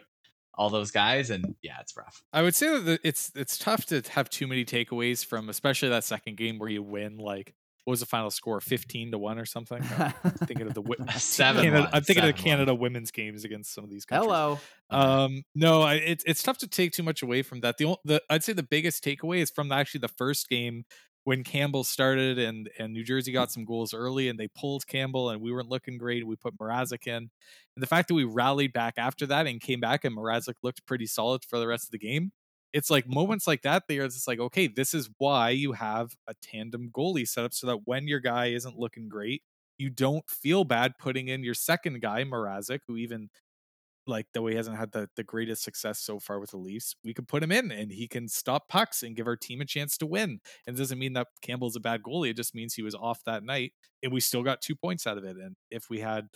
[0.55, 2.21] all those guys and yeah, it's rough.
[2.31, 6.03] I would say that it's it's tough to have too many takeaways from, especially that
[6.03, 7.17] second game where you win.
[7.17, 7.53] Like,
[7.85, 8.61] what was the final score?
[8.61, 9.81] Fifteen to one or something.
[9.97, 10.13] I'm
[10.45, 12.57] thinking of the wi- Seven Canada, one, I'm thinking of the seven one.
[12.57, 14.27] Canada women's games against some of these countries.
[14.29, 14.59] Hello.
[14.89, 17.77] Um, no, I, it's it's tough to take too much away from that.
[17.77, 20.85] The, ol- the I'd say the biggest takeaway is from actually the first game
[21.25, 23.35] when Campbell started and and New Jersey mm.
[23.35, 26.25] got some goals early and they pulled Campbell and we weren't looking great.
[26.25, 27.29] We put Mrazek in, and
[27.83, 31.07] the fact that we rallied back after that and came back and Mrazek looked pretty
[31.07, 32.31] solid for the rest of the game.
[32.73, 33.15] It's like mm-hmm.
[33.15, 33.83] moments like that.
[33.87, 37.53] They are just like, okay, this is why you have a tandem goalie set up
[37.53, 39.43] so that when your guy isn't looking great,
[39.77, 43.29] you don't feel bad putting in your second guy, Mrazek, who even
[44.07, 47.13] like though he hasn't had the, the greatest success so far with the Leafs, we
[47.13, 49.97] could put him in and he can stop pucks and give our team a chance
[49.97, 50.39] to win.
[50.67, 52.29] And it doesn't mean that Campbell's a bad goalie.
[52.29, 55.17] It just means he was off that night and we still got two points out
[55.17, 55.37] of it.
[55.37, 56.27] And if we had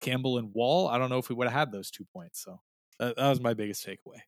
[0.00, 2.42] Campbell and Wall, I don't know if we would have had those two points.
[2.42, 2.60] So
[2.98, 4.20] that, that was my biggest takeaway.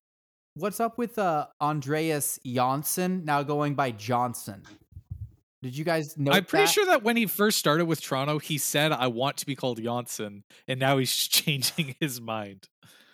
[0.55, 4.63] What's up with uh Andreas Janssen now going by Johnson?
[5.63, 6.33] Did you guys know?
[6.33, 6.73] I'm pretty that?
[6.73, 9.83] sure that when he first started with Toronto, he said, I want to be called
[9.83, 10.45] Janssen.
[10.69, 12.69] And now he's changing his mind.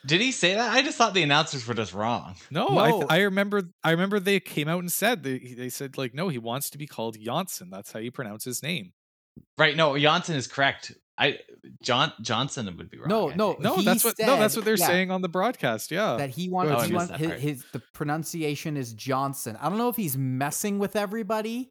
[0.06, 0.72] Did he say that?
[0.72, 2.34] I just thought the announcers were just wrong.
[2.50, 3.06] No, I, No.
[3.08, 3.62] I remember.
[3.82, 6.78] I remember they came out and said they, they said like, no, he wants to
[6.78, 7.70] be called Janssen.
[7.70, 8.92] That's how you pronounce his name.
[9.58, 9.76] Right?
[9.76, 10.92] No, Janssen is correct.
[11.16, 11.38] I
[11.82, 13.08] John Johnson would be wrong.
[13.08, 13.56] No, no.
[13.60, 14.16] No, He that's what.
[14.18, 14.86] No, that's what they're yeah.
[14.86, 15.90] saying on the broadcast.
[15.92, 16.70] Yeah, that he Go wants.
[16.72, 16.94] ahead, he Stu.
[16.96, 19.56] wants Oh, I missed his, his the pronunciation is Johnson.
[19.60, 21.70] I don't know if he's messing with everybody,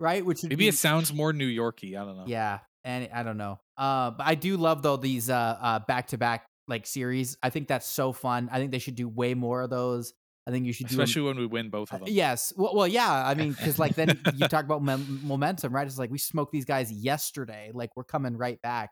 [0.00, 0.24] right?
[0.24, 1.96] Which maybe be, it sounds more New Yorky.
[1.98, 2.24] I don't know.
[2.26, 3.60] yeah, and I don't know.
[3.76, 7.36] Uh, but I do love though these uh uh back to back like series.
[7.42, 8.48] I think that's so fun.
[8.50, 10.14] I think they should do way more of those.
[10.46, 12.08] I think you should do especially when we win both Uh, of them.
[12.12, 12.52] Yes.
[12.56, 13.10] Well, well yeah.
[13.26, 15.86] I mean, because like then you talk about mom- momentum, right?
[15.86, 17.70] It's like we smoked these guys yesterday.
[17.74, 18.90] Like we're coming right back.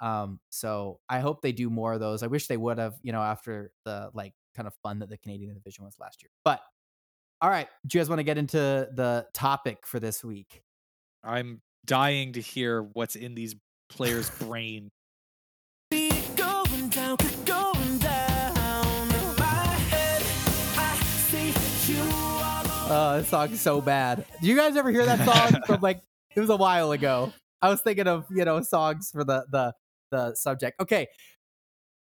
[0.00, 0.40] Um.
[0.50, 2.22] So I hope they do more of those.
[2.22, 2.94] I wish they would have.
[3.02, 6.30] You know, after the like kind of fun that the Canadian division was last year.
[6.44, 6.60] But
[7.40, 10.62] all right, do you guys want to get into the topic for this week?
[11.24, 13.54] I'm dying to hear what's in these
[13.88, 14.90] players' brain.
[22.92, 24.24] Oh, this song's so bad.
[24.40, 26.02] Do you guys ever hear that song from like
[26.34, 27.32] it was a while ago?
[27.62, 29.72] I was thinking of, you know, songs for the the
[30.10, 30.80] the subject.
[30.80, 31.08] Okay.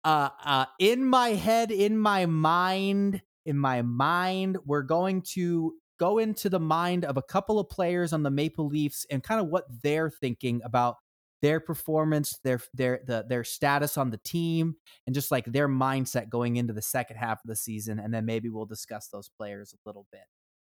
[0.04, 6.18] Uh uh in my head, in my mind, in my mind, we're going to go
[6.18, 9.48] into the mind of a couple of players on the Maple Leafs and kind of
[9.48, 10.98] what they're thinking about
[11.46, 16.28] their performance, their their the, their status on the team, and just like their mindset
[16.28, 18.00] going into the second half of the season.
[18.00, 20.26] And then maybe we'll discuss those players a little bit.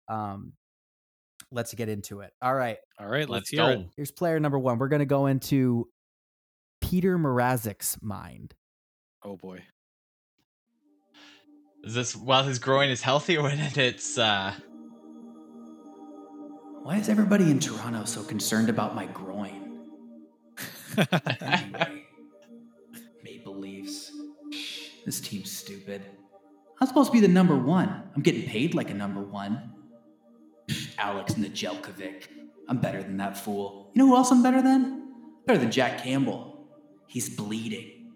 [0.08, 0.54] Um,
[1.52, 2.32] let's get into it.
[2.42, 3.70] All right, All right, let's, Let's hear go.
[3.82, 3.88] it.
[3.96, 4.78] here's player number one.
[4.78, 5.88] We're going to go into
[6.82, 8.54] Peter Mrazek's mind.
[9.24, 9.64] Oh boy.
[11.84, 14.54] Is this while his groin is healthy or when it's uh
[16.84, 19.59] Why is everybody in Toronto so concerned about my groin?
[21.42, 22.06] Anyway,
[23.24, 24.12] Maple Leafs.
[25.06, 26.02] This team's stupid.
[26.82, 28.04] I'm supposed to be the number one.
[28.16, 29.74] I'm getting paid like a number one.
[30.98, 32.28] Alex Nedeljkovic.
[32.68, 33.92] I'm better than that fool.
[33.94, 35.14] You know who else I'm better than?
[35.46, 36.68] Better than Jack Campbell.
[37.08, 38.12] He's bleeding.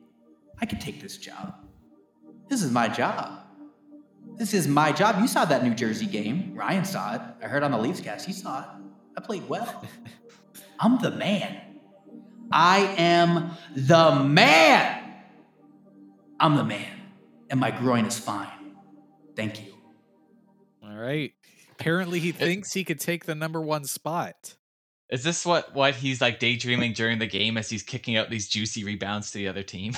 [0.61, 1.55] I could take this job.
[2.47, 3.39] This is my job.
[4.35, 5.19] This is my job.
[5.19, 6.53] You saw that New Jersey game.
[6.55, 7.21] Ryan saw it.
[7.43, 8.25] I heard on the Leafs cast.
[8.25, 8.67] He saw it.
[9.17, 9.83] I played well.
[10.79, 11.72] I'm the man.
[12.55, 15.03] I am the man.
[16.39, 16.99] I'm the man.
[17.49, 18.75] And my groin is fine.
[19.35, 19.73] Thank you.
[20.83, 21.33] All right.
[21.71, 24.55] Apparently, he thinks he could take the number one spot.
[25.09, 28.47] is this what what he's like daydreaming during the game as he's kicking out these
[28.47, 29.93] juicy rebounds to the other team?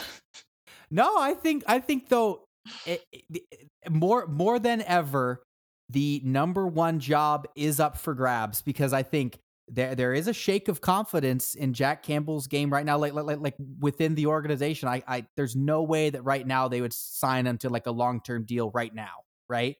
[0.91, 2.45] No, I think I think though
[2.85, 3.43] it, it-
[3.89, 5.43] more more than ever
[5.89, 10.33] the number one job is up for grabs because I think there there is a
[10.33, 14.87] shake of confidence in Jack Campbell's game right now like like like, within the organization
[14.87, 17.91] I I there's no way that right now they would sign him to like a
[17.91, 19.75] long-term deal right now right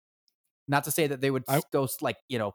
[0.68, 2.54] not to say that they would I- go like you know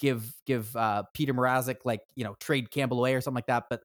[0.00, 3.64] give give uh, Peter Mrazek like you know trade Campbell away or something like that.
[3.70, 3.82] But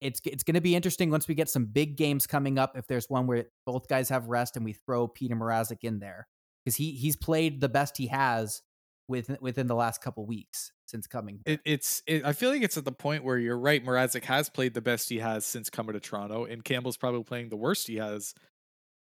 [0.00, 2.76] it's it's going to be interesting once we get some big games coming up.
[2.76, 6.26] If there's one where both guys have rest and we throw Peter Mrazek in there
[6.64, 8.62] because he he's played the best he has
[9.08, 11.40] within within the last couple weeks since coming.
[11.46, 12.02] It, it's.
[12.06, 13.84] It, I feel like it's at the point where you're right.
[13.84, 17.48] Mrazek has played the best he has since coming to Toronto, and Campbell's probably playing
[17.48, 18.34] the worst he has,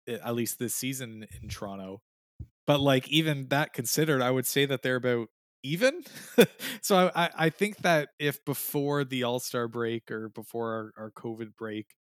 [0.07, 2.01] eh, at least this season in Toronto.
[2.65, 5.27] But like even that considered, I would say that they're about
[5.63, 6.03] even.
[6.81, 11.05] so I, I I think that if before the All Star break or before our,
[11.05, 11.95] our COVID break,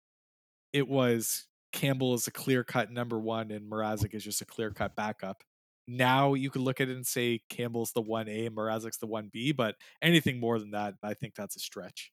[0.72, 4.70] it was Campbell is a clear cut number one and Mrazek is just a clear
[4.70, 5.42] cut backup.
[5.88, 9.06] Now you could look at it and say Campbell's the one A and Mrazek's the
[9.06, 12.12] one B, but anything more than that, I think that's a stretch.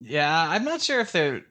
[0.00, 1.42] Yeah, I'm not sure if they're.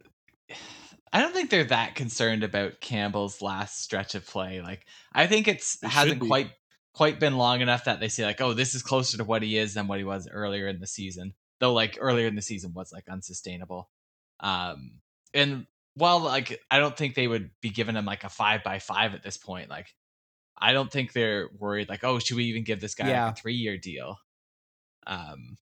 [1.11, 4.61] I don't think they're that concerned about Campbell's last stretch of play.
[4.61, 6.51] Like, I think it's should hasn't quite
[6.93, 9.57] quite been long enough that they say like, oh, this is closer to what he
[9.57, 11.33] is than what he was earlier in the season.
[11.59, 13.89] Though, like earlier in the season was like unsustainable.
[14.39, 14.99] Um,
[15.33, 15.65] and
[15.95, 19.13] while like I don't think they would be giving him like a five by five
[19.13, 19.69] at this point.
[19.69, 19.87] Like,
[20.57, 21.89] I don't think they're worried.
[21.89, 23.25] Like, oh, should we even give this guy Yeah.
[23.25, 24.17] like a three year deal?
[25.07, 25.57] Um,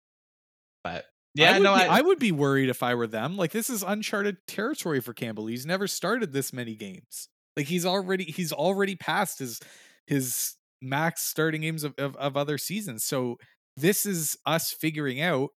[0.82, 3.36] but I yeah, would no, be, I, I would be worried if I were them.
[3.36, 5.46] Like this is uncharted territory for Campbell.
[5.46, 7.28] He's never started this many games.
[7.56, 9.60] Like he's already he's already passed his
[10.06, 13.04] his max starting games of, of, of other seasons.
[13.04, 13.36] So
[13.76, 15.50] this is us figuring out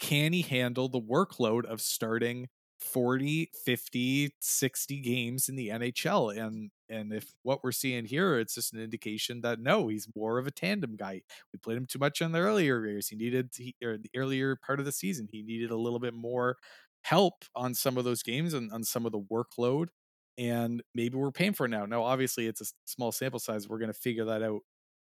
[0.00, 6.70] can he handle the workload of starting 40, 50, 60 games in the NHL and
[6.90, 10.46] and if what we're seeing here it's just an indication that no, he's more of
[10.46, 11.22] a tandem guy.
[11.52, 13.08] We played him too much on the earlier years.
[13.08, 15.28] He needed he, or the earlier part of the season.
[15.30, 16.56] He needed a little bit more
[17.02, 19.88] help on some of those games and on some of the workload.
[20.36, 21.84] And maybe we're paying for it now.
[21.86, 23.68] Now, obviously, it's a small sample size.
[23.68, 24.60] We're going to figure that out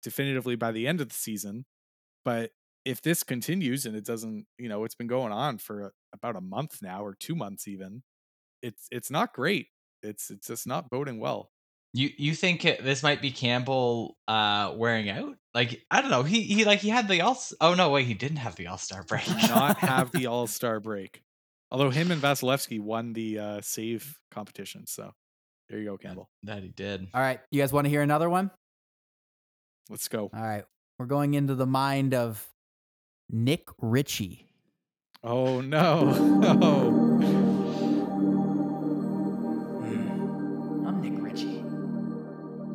[0.02, 1.66] definitively by the end of the season.
[2.24, 2.52] But
[2.84, 6.40] if this continues and it doesn't, you know, it's been going on for about a
[6.40, 8.02] month now or two months even.
[8.62, 9.66] It's it's not great.
[10.02, 11.50] It's it's just not boding well.
[11.94, 15.36] You you think it, this might be Campbell uh wearing out?
[15.54, 16.22] Like I don't know.
[16.22, 17.38] He he like he had the all.
[17.60, 19.26] Oh no, wait, he didn't have the All Star break.
[19.48, 21.22] Not have the All Star break.
[21.70, 25.12] Although him and Vasilevskiy won the uh, save competition, so
[25.68, 26.30] there you go, Campbell.
[26.44, 27.06] that he did.
[27.12, 28.50] All right, you guys want to hear another one?
[29.90, 30.30] Let's go.
[30.34, 30.64] All right,
[30.98, 32.46] we're going into the mind of
[33.30, 34.47] Nick Ritchie.
[35.24, 36.12] Oh no,
[36.54, 37.18] no.
[40.86, 41.64] I'm Nick Ritchie.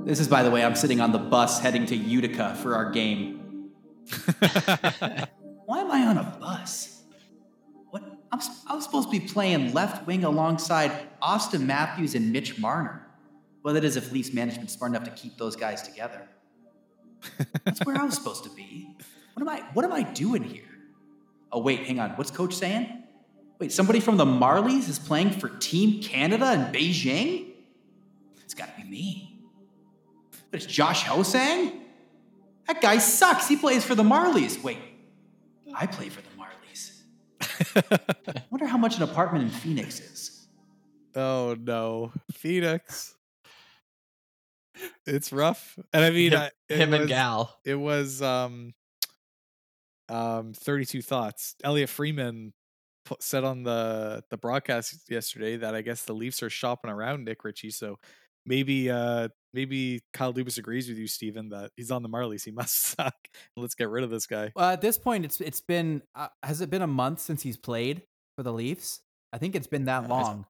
[0.05, 2.91] This is, by the way, I'm sitting on the bus heading to Utica for our
[2.91, 3.69] game.
[5.65, 7.03] Why am I on a bus?
[7.91, 8.03] What?
[8.31, 12.59] I'm, s- I was supposed to be playing left wing alongside Auston Matthews and Mitch
[12.59, 13.07] Marner.
[13.63, 16.27] Well, that is if Leafs management's smart enough to keep those guys together.
[17.63, 18.89] That's where I was supposed to be.
[19.35, 19.61] What am I?
[19.73, 20.65] What am I doing here?
[21.53, 22.09] Oh wait, hang on.
[22.11, 23.03] What's Coach saying?
[23.59, 27.51] Wait, somebody from the Marlies is playing for Team Canada in Beijing?
[28.43, 29.39] It's got to be me.
[30.49, 31.71] But it's Josh Ho-Sang?
[32.67, 33.47] That guy sucks.
[33.47, 34.61] He plays for the Marlies.
[34.63, 34.79] Wait,
[35.75, 37.01] I play for the Marlies.
[38.35, 40.47] I wonder how much an apartment in Phoenix is.
[41.15, 43.15] oh no, Phoenix.
[45.05, 47.55] It's rough, and I mean, Him, I, it him and Gal.
[47.63, 48.73] It was um,
[50.09, 51.55] um, thirty-two thoughts.
[51.63, 52.53] Elliotte Friedman
[53.05, 57.25] pu- said on the the broadcast yesterday that I guess the Leafs are shopping around
[57.25, 57.97] Nick Ritchie, so
[58.45, 62.43] maybe uh maybe Kyle Dubas agrees with you, Steven, that he's on the Marlies.
[62.43, 63.15] He must suck.
[63.55, 64.51] Let's get rid of this guy.
[64.55, 67.57] Well, at this point, it's it's been uh, has it been a month since he's
[67.57, 68.03] played
[68.37, 69.01] for the Leafs?
[69.31, 70.45] I think it's been that Yeah, long.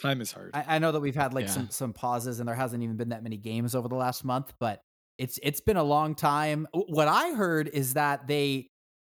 [0.00, 0.50] Time is hard.
[0.54, 1.50] I, I know that we've had like Yeah.
[1.52, 4.52] some some pauses, and there hasn't even been that many games over the last month,
[4.58, 4.80] but
[5.18, 6.66] it's it's been a long time.
[6.72, 8.70] What I heard is that they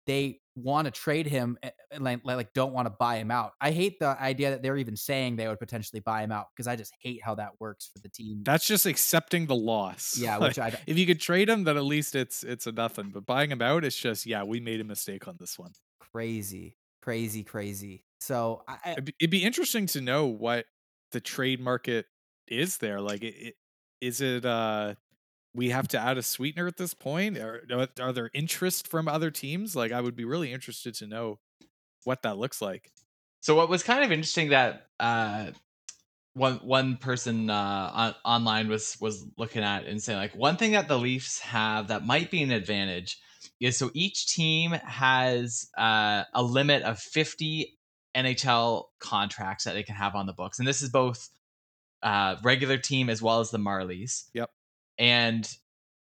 [0.07, 3.51] they want to trade him eh, and like, like don't want to buy him out.
[3.59, 6.67] I hate the idea that they're even saying they would potentially buy him out because
[6.67, 8.41] I just hate how that works for the team.
[8.43, 10.17] That's just accepting the loss.
[10.17, 12.71] yeah, Like, which I if you could trade him, then at least it's it's a
[12.71, 13.09] nothing.
[13.13, 15.71] But buying him out, it's just yeah, we made a mistake on this one.
[15.99, 18.05] crazy, crazy, crazy.
[18.21, 20.65] So I- It'd be, it'd be interesting to know what
[21.11, 22.05] the trade market
[22.47, 23.01] is there.
[23.01, 23.55] Like, it, it,
[24.01, 24.95] is it uh
[25.55, 29.07] we have to add a sweetener at this point, or are- are there interest from
[29.07, 29.75] other teams?
[29.75, 31.39] Like, I would be really interested to know
[32.03, 32.91] what that looks like.
[33.41, 35.51] So what was kind of interesting that uh,
[36.33, 40.71] one one person uh, on, online was was looking at and saying like one thing
[40.71, 43.19] that the Leafs have that might be an advantage
[43.59, 47.77] is so each team has uh, a limit of 50
[48.15, 51.29] NHL contracts that they can have on the books, and this is both
[52.03, 54.25] uh, regular team as well as the Marlies.
[54.33, 54.49] Yep.
[54.97, 55.49] And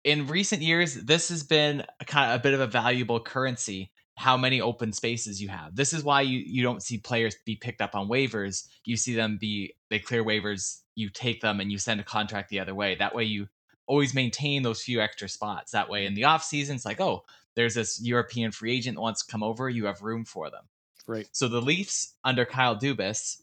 [0.03, 3.91] in recent years, this has been a kind of a bit of a valuable currency
[4.15, 5.75] how many open spaces you have.
[5.75, 8.67] This is why you you don't see players be picked up on waivers.
[8.85, 12.49] You see them be they clear waivers, you take them and you send a contract
[12.49, 12.95] the other way.
[12.95, 13.47] That way you
[13.87, 15.71] always maintain those few extra spots.
[15.71, 17.25] That way in the off season it's like, "Oh,
[17.55, 20.65] there's this European free agent that wants to come over, you have room for them."
[21.07, 21.27] Right.
[21.31, 23.41] So the Leafs under Kyle Dubas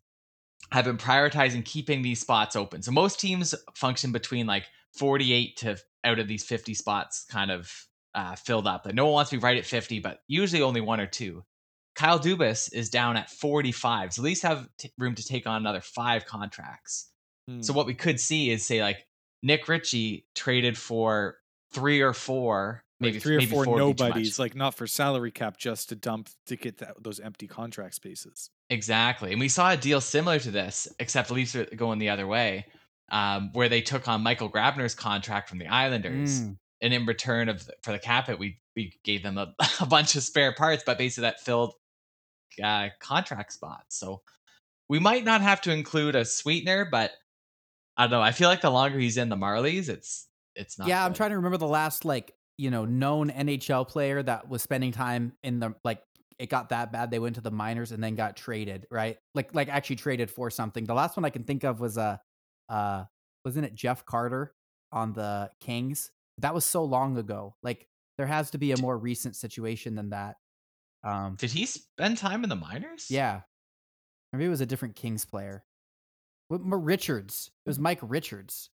[0.72, 2.82] have been prioritizing keeping these spots open.
[2.82, 7.72] So most teams function between like 48 to out of these 50 spots kind of
[8.14, 8.86] uh, filled up.
[8.86, 11.44] Like no one wants to be right at 50, but usually only one or two.
[11.94, 14.14] Kyle Dubas is down at 45.
[14.14, 17.10] So at least have t- room to take on another five contracts.
[17.48, 17.60] Hmm.
[17.62, 19.06] So what we could see is say like
[19.42, 21.36] Nick Ritchie traded for
[21.72, 23.98] three or four, Like maybe three or maybe four would be too much.
[23.98, 27.94] nobodies, like not for salary cap, just to dump to get that, those empty contract
[27.94, 28.50] spaces.
[28.70, 29.32] Exactly.
[29.32, 32.26] And we saw a deal similar to this, except the Leafs are going the other
[32.26, 32.66] way,
[33.10, 36.42] um, where they took on Michael Grabner's contract from the Islanders.
[36.42, 36.56] Mm.
[36.82, 40.14] And in return of for the cap it, we we gave them a, a bunch
[40.16, 41.74] of spare parts, but basically that filled
[42.62, 43.98] uh, contract spots.
[43.98, 44.22] So
[44.88, 47.12] we might not have to include a sweetener, but
[47.96, 48.22] I don't know.
[48.22, 50.88] I feel like the longer he's in the Marlies, it's it's not.
[50.88, 54.62] yeah, I'm trying to remember the last like you know known NHL player that was
[54.62, 56.00] spending time in the like
[56.38, 59.54] it got that bad they went to the minors and then got traded right like
[59.54, 60.84] like actually traded for something.
[60.84, 62.16] The last one I can think of was uh
[62.70, 63.04] uh
[63.44, 64.54] wasn't it Jeff Carter
[64.92, 66.10] on the Kings?
[66.38, 67.56] That was so long ago.
[67.62, 70.36] Like there has to be a more recent situation than that.
[71.02, 73.06] Um, Did he spend time in the minors?
[73.10, 73.40] yeah,
[74.32, 75.64] maybe it was a different Kings player.
[76.48, 77.50] What- Richards.
[77.64, 78.70] It was Mike Richards.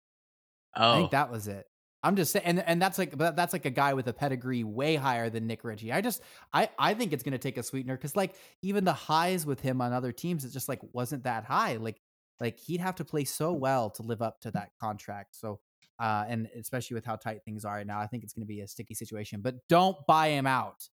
[0.74, 1.66] Oh, I think that was it.
[2.02, 4.62] I'm just saying, and and that's like, but that's like a guy with a pedigree
[4.64, 5.92] way higher than Nick Ritchie.
[5.92, 6.22] I just,
[6.52, 9.80] I, I think it's gonna take a sweetener because like even the highs with him
[9.80, 11.76] on other teams, it just like wasn't that high.
[11.76, 12.00] Like,
[12.40, 15.36] like he'd have to play so well to live up to that contract.
[15.36, 15.60] So,
[15.98, 18.60] uh, and especially with how tight things are right now, I think it's gonna be
[18.60, 19.40] a sticky situation.
[19.42, 20.88] But don't buy him out.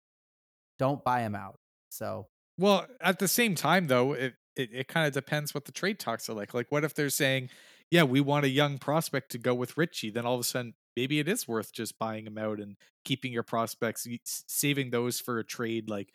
[0.80, 1.60] Don't buy him out.
[1.90, 5.72] So Well, at the same time, though, it it, it kind of depends what the
[5.72, 6.54] trade talks are like.
[6.54, 7.50] Like, what if they're saying,
[7.90, 10.12] "Yeah, we want a young prospect to go with Ritchie"?
[10.12, 13.34] Then all of a sudden, maybe it is worth just buying him out and keeping
[13.34, 14.08] your prospects,
[14.48, 15.90] saving those for a trade.
[15.90, 16.10] Like,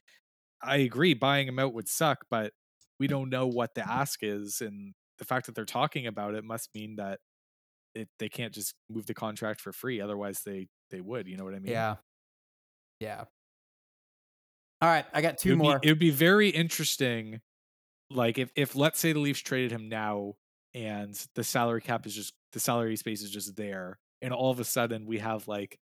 [0.63, 2.55] I agree, buying him out would suck, but
[3.01, 6.45] we don't know what the ask is, and the fact that they're talking about it
[6.45, 7.21] must mean that
[7.95, 10.01] it they can't just move the contract for free.
[10.01, 11.27] Otherwise, they they would.
[11.27, 11.73] You know what I mean?
[11.73, 11.97] yeah,
[13.01, 13.25] yeah.
[14.81, 15.79] All right, I got it two would more.
[15.79, 17.41] Be, it would be very interesting,
[18.11, 20.35] like if if let's say the Leafs traded him now
[20.75, 24.61] and the salary cap is just the salary space is just there, and all of
[24.61, 25.79] a sudden we have like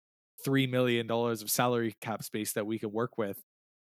[0.43, 3.41] three million dollars of salary cap space that we could work with.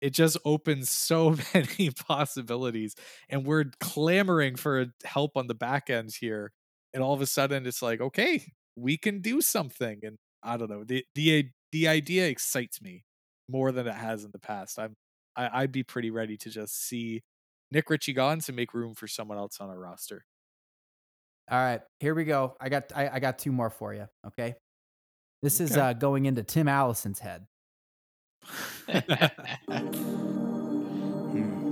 [0.02, 2.96] It just opens so many possibilities,
[3.30, 6.52] and we're clamoring for help on the back end here.
[6.92, 8.44] And all of a sudden, it's like, okay,
[8.76, 10.00] we can do something.
[10.02, 13.04] And I don't know the the the idea excites me
[13.48, 14.78] more than it has in the past.
[14.78, 14.94] I'm
[15.36, 17.22] I, I'd be pretty ready to just see
[17.70, 20.24] Nick Ritchie gone to make room for someone else on our roster.
[21.50, 22.56] All right, here we go.
[22.60, 24.06] I got I, I got two more for you.
[24.26, 24.56] Okay,
[25.42, 27.46] this is uh, going into Tim Allison's head.
[31.32, 31.62] Hmm.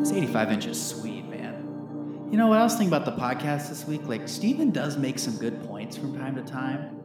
[0.00, 2.28] This 85 inch is sweet, man.
[2.30, 4.02] You know what I was thinking about the podcast this week?
[4.04, 7.00] Like, Steven does make some good points from time to time.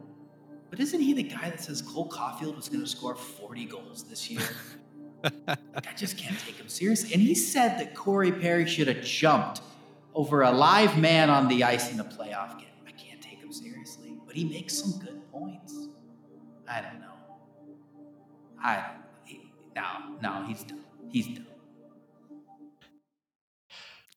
[0.70, 4.04] But isn't he the guy that says Cole Caufield was going to score 40 goals
[4.04, 4.42] this year?
[5.22, 7.12] like, I just can't take him seriously.
[7.12, 9.62] And he said that Corey Perry should have jumped
[10.14, 12.68] over a live man on the ice in the playoff game.
[12.86, 14.16] I can't take him seriously.
[14.26, 15.88] But he makes some good points.
[16.68, 17.05] I don't know.
[18.62, 18.84] I don't
[19.24, 19.40] he,
[19.74, 19.82] No,
[20.22, 20.80] no, he's done.
[21.10, 21.46] He's done.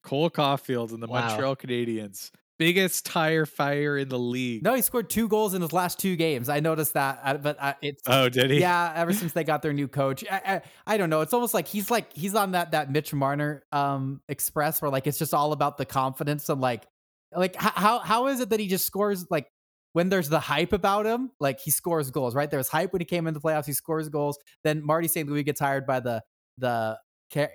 [0.04, 1.28] Cole Caufield and the Wow.
[1.28, 4.64] Montreal Canadiens, biggest tire fire in the league.
[4.64, 6.50] No, he scored two goals in his last two games.
[6.50, 8.60] I noticed that, uh, but uh, it's Oh, did he?
[8.60, 8.94] yeah.
[8.96, 10.62] Ever since they got their new coach, I, I,
[10.94, 11.22] I don't know.
[11.22, 15.06] It's almost like he's like he's on that that Mitch Marner um express where like
[15.06, 16.88] it's just all about the confidence and like
[17.36, 19.48] like how how is it that he just scores like
[19.94, 22.50] when there's the hype about him, like he scores goals, right?
[22.50, 24.38] There was hype when he came into the playoffs, he scores goals.
[24.64, 25.28] Then Marty St.
[25.28, 26.22] Louis gets hired by the
[26.58, 26.98] the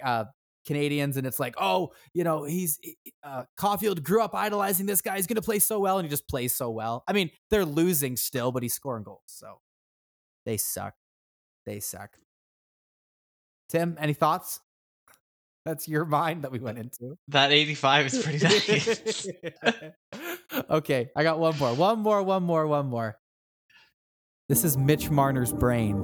[0.03, 0.24] uh,
[0.68, 2.78] Canadiens, and it's like, oh, you know, he's
[3.22, 5.16] uh, Caufield grew up idolizing this guy.
[5.16, 7.05] He's going to play so well, and he just plays so well.
[7.07, 9.61] I mean, they're losing still, but he's scoring goals, so
[10.47, 10.95] they suck.
[11.66, 12.16] They suck.
[13.68, 14.61] Tim, any thoughts?
[15.65, 17.17] That's your mind that we went into.
[17.29, 19.27] that 85 is pretty nice.
[20.71, 21.75] okay, I got one more.
[21.75, 23.17] One more, one more, one more.
[24.49, 25.97] This is Mitch Marner's brain.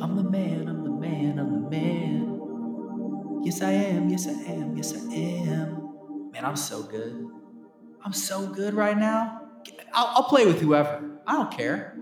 [0.00, 3.40] I'm the man, I'm the man, I'm the man.
[3.44, 6.30] Yes, I am, yes, I am, yes, I am.
[6.32, 7.28] Man, I'm so good.
[8.04, 9.40] I'm so good right now.
[9.92, 11.02] I'll, I'll play with whoever.
[11.26, 11.96] I don't care.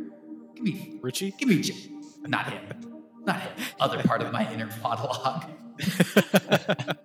[0.55, 1.33] Give me, Ritchie.
[1.39, 1.91] give me, J-
[2.27, 2.90] not him, not him.
[3.27, 3.43] Not
[3.81, 5.45] other part of my inner monologue.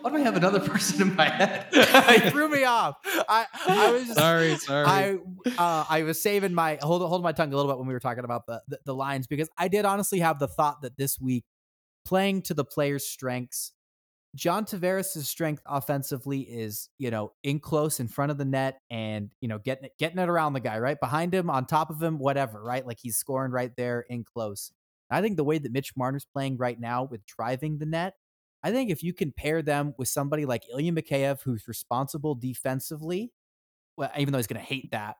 [0.00, 1.66] Why do I have another person in my head?
[1.72, 2.96] it threw me off.
[3.26, 4.84] I, I was just, sorry, sorry.
[4.86, 5.16] I
[5.56, 8.00] uh, I was saving my hold hold my tongue a little bit when we were
[8.00, 11.18] talking about the, the the lines because I did honestly have the thought that this
[11.18, 11.46] week
[12.04, 13.72] playing to the players' strengths,
[14.34, 19.30] John Tavares' strength offensively is you know in close in front of the net and
[19.40, 22.02] you know getting it getting it around the guy right behind him on top of
[22.02, 24.72] him whatever right like he's scoring right there in close.
[25.10, 28.14] I think the way that Mitch Marner's playing right now with driving the net,
[28.62, 33.32] I think if you can pair them with somebody like Ilya Mikheyev who's responsible defensively,
[33.96, 35.16] well, even though he's going to hate that,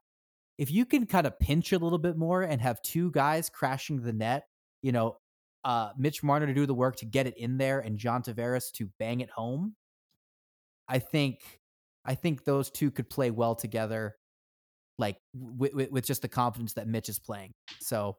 [0.57, 4.01] if you can kind of pinch a little bit more and have two guys crashing
[4.01, 4.47] the net,
[4.81, 5.17] you know,
[5.65, 8.71] uh, Mitch Marner to do the work to get it in there and John Tavares
[8.73, 9.75] to bang it home,
[10.87, 11.39] I think,
[12.05, 14.15] I think those two could play well together,
[14.99, 17.53] like with, with, with just the confidence that Mitch is playing.
[17.81, 18.17] So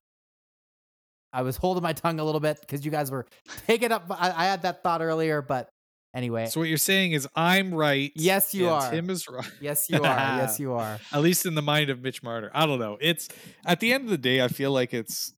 [1.33, 3.27] I was holding my tongue a little bit because you guys were
[3.69, 4.07] taking up.
[4.11, 5.69] I, I had that thought earlier, but
[6.17, 8.11] anyway, so what you're saying is I'm right.
[8.17, 8.91] Yes, you and are.
[8.91, 9.53] Tim is right.
[9.61, 10.03] yes, you are.
[10.03, 10.99] yes, you are.
[11.13, 12.51] At least in the mind of Mitch Marner.
[12.53, 12.99] I don't know.
[13.01, 13.29] It's
[13.65, 15.33] at the end of the day, I feel like it's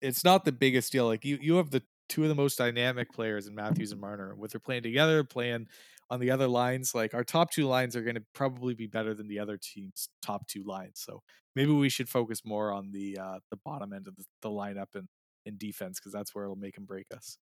[0.00, 1.06] it's not the biggest deal.
[1.06, 4.34] Like you you have the two of the most dynamic players in Matthews and Marner.
[4.34, 5.66] With they're playing together, playing
[6.10, 9.14] on the other lines, like our top two lines are going to probably be better
[9.14, 11.00] than the other team's top two lines.
[11.04, 11.22] So
[11.54, 14.94] maybe we should focus more on the uh the bottom end of the, the lineup
[14.94, 15.08] and
[15.46, 17.38] in defense because that's where it'll make and break us.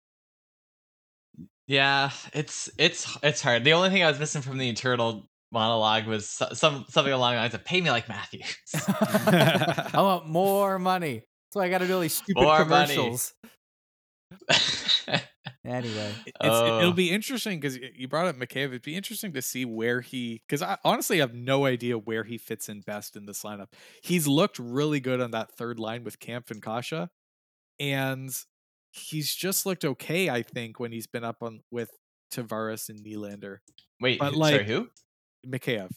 [1.66, 3.64] Yeah, it's it's it's hard.
[3.64, 7.40] The only thing I was missing from the internal monologue was some something along the
[7.40, 8.56] lines of "Pay me like Matthews."
[8.88, 11.22] I want more money.
[11.52, 13.34] That's why I got to do all these stupid More commercials.
[15.64, 16.78] Anyway, It's, Oh.
[16.80, 18.66] it'll be interesting because you brought up McCabe.
[18.68, 22.36] It'd be interesting to see where he, because I honestly have no idea where he
[22.36, 23.68] fits in best in this lineup.
[24.02, 27.06] He's looked really good on that third line with Kampf and Kase,
[27.78, 28.30] and
[28.90, 30.28] he's just looked okay.
[30.30, 31.90] I think when he's been up on with
[32.34, 33.58] Tavares and Nylander,
[34.00, 34.88] Wait, But, who- like, sorry, who?
[35.46, 35.90] Mikheyev.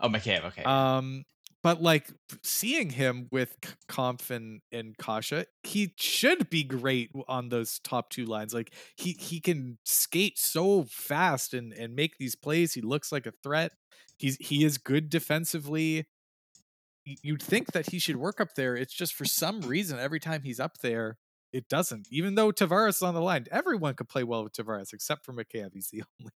[0.00, 0.44] Oh, McCabe.
[0.46, 0.62] Okay.
[0.62, 1.24] Um,
[1.62, 2.08] but like
[2.42, 8.10] seeing him with K- Kampf and, and Kase, he should be great on those top
[8.10, 8.54] two lines.
[8.54, 12.74] Like he he can skate so fast and and make these plays.
[12.74, 13.72] He looks like a threat.
[14.18, 16.06] He's he is good defensively.
[17.04, 18.76] You'd think that he should work up there.
[18.76, 21.16] It's just for some reason every time he's up there,
[21.52, 22.06] it doesn't.
[22.10, 25.32] Even though Tavares is on the line, everyone could play well with Tavares except for
[25.32, 25.70] McCabe.
[25.72, 26.32] He's the only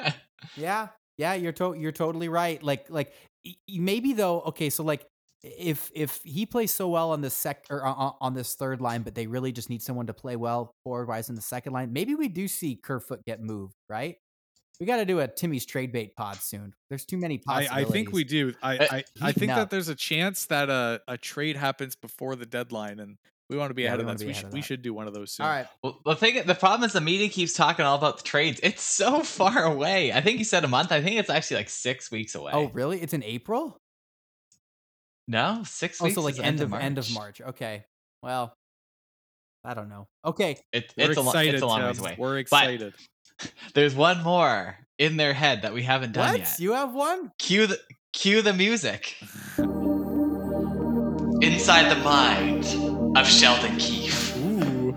[0.00, 0.14] guy.
[0.56, 0.88] yeah,
[1.18, 2.62] yeah, you're to- you're totally right.
[2.62, 3.31] Like like y- y-
[3.68, 4.40] maybe though.
[4.42, 5.06] Okay, so like
[5.42, 9.02] if if he plays so well on this sec or on, on this third line,
[9.02, 11.92] but they really just need someone to play well forward wise in the second line,
[11.92, 14.16] maybe we do see Kerfoot get moved, right?
[14.80, 16.74] We got to do a Timmy's trade bait pod soon.
[16.88, 17.88] There's too many I, possibilities.
[17.88, 18.54] I think we do.
[18.62, 19.58] I Uh, I, I think up.
[19.58, 23.16] that there's a chance that a, a trade happens before the deadline, and
[23.52, 24.20] we want to be Yeah, ahead of wanna that.
[24.22, 25.46] So we ahead should of we should do one of those soon.
[25.46, 25.66] All right.
[25.82, 28.58] well, the thing, the problem is the media keeps talking all about the trades.
[28.62, 30.12] It's so far away.
[30.12, 30.90] I think you said a month.
[30.90, 32.52] I think it's actually like six weeks away.
[32.54, 33.00] Oh, really?
[33.00, 33.78] It's in April?
[35.28, 36.16] no, six Oh, weeks.
[36.16, 36.82] so like is end of March.
[36.82, 37.40] end of March.
[37.40, 37.84] Okay.
[38.22, 38.52] Well,
[39.64, 40.08] I don't know.
[40.24, 40.58] Okay.
[40.72, 41.54] It, We're it's a lo- excited.
[41.54, 41.86] it's a long Tim.
[41.88, 42.16] ways away.
[42.18, 42.94] We're excited.
[43.74, 46.38] There's one more in their head that we haven't done What?
[46.40, 46.56] yet.
[46.58, 47.30] You have one?
[47.38, 47.78] Cue the
[48.12, 49.14] cue the music.
[51.42, 52.64] Inside the mind
[53.14, 54.36] of Sheldon Keefe.
[54.38, 54.96] Ooh.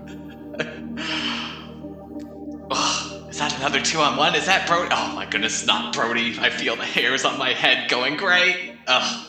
[3.28, 4.34] Is that another two on one?
[4.34, 4.88] Is that Brodie?
[4.90, 6.38] Oh my goodness, not Brodie.
[6.38, 8.74] I feel the hairs on my head going gray.
[8.86, 9.26] Ugh.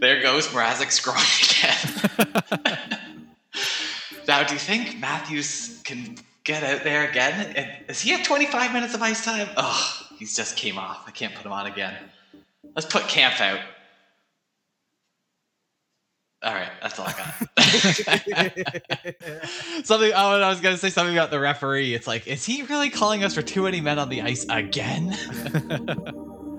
[0.00, 1.16] There goes Mrazek's groin
[2.18, 2.58] again.
[4.28, 7.52] now, do you think Matthews can get out there again?
[7.54, 9.48] And Is he at 25 minutes of ice time?
[9.56, 11.04] Ugh, he's just came off.
[11.06, 11.94] I can't put him on again.
[12.74, 13.60] Let's put Kampf out.
[16.42, 17.34] All right, that's all I got.
[19.84, 20.12] something.
[20.14, 21.94] Oh, and I was gonna say something about the referee.
[21.94, 25.08] It's like, is he really calling us for too many men on the ice again?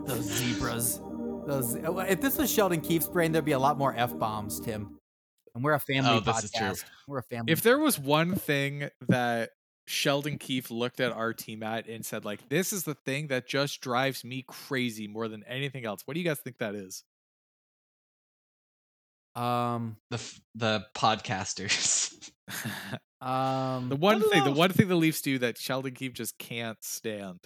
[0.05, 0.99] Those zebras.
[1.47, 1.75] Those.
[1.77, 4.97] uh, If this was Sheldon Keefe's brain, there'd be a lot more f bombs, Tim.
[5.55, 6.41] And we're a family Oh, podcast.
[6.41, 6.73] this is true.
[7.07, 7.51] We're a family.
[7.53, 9.51] if there was one thing that
[9.87, 13.47] Sheldon Keefe looked at our team at and said, like, this is the thing that
[13.47, 16.01] just drives me crazy more than anything else.
[16.05, 17.03] What do you guys think that is?
[19.39, 22.31] Um, The f- the podcasters.
[23.21, 26.13] um, the one I don't thing, the one thing the Leafs do that Sheldon Keefe
[26.13, 27.39] just can't stand.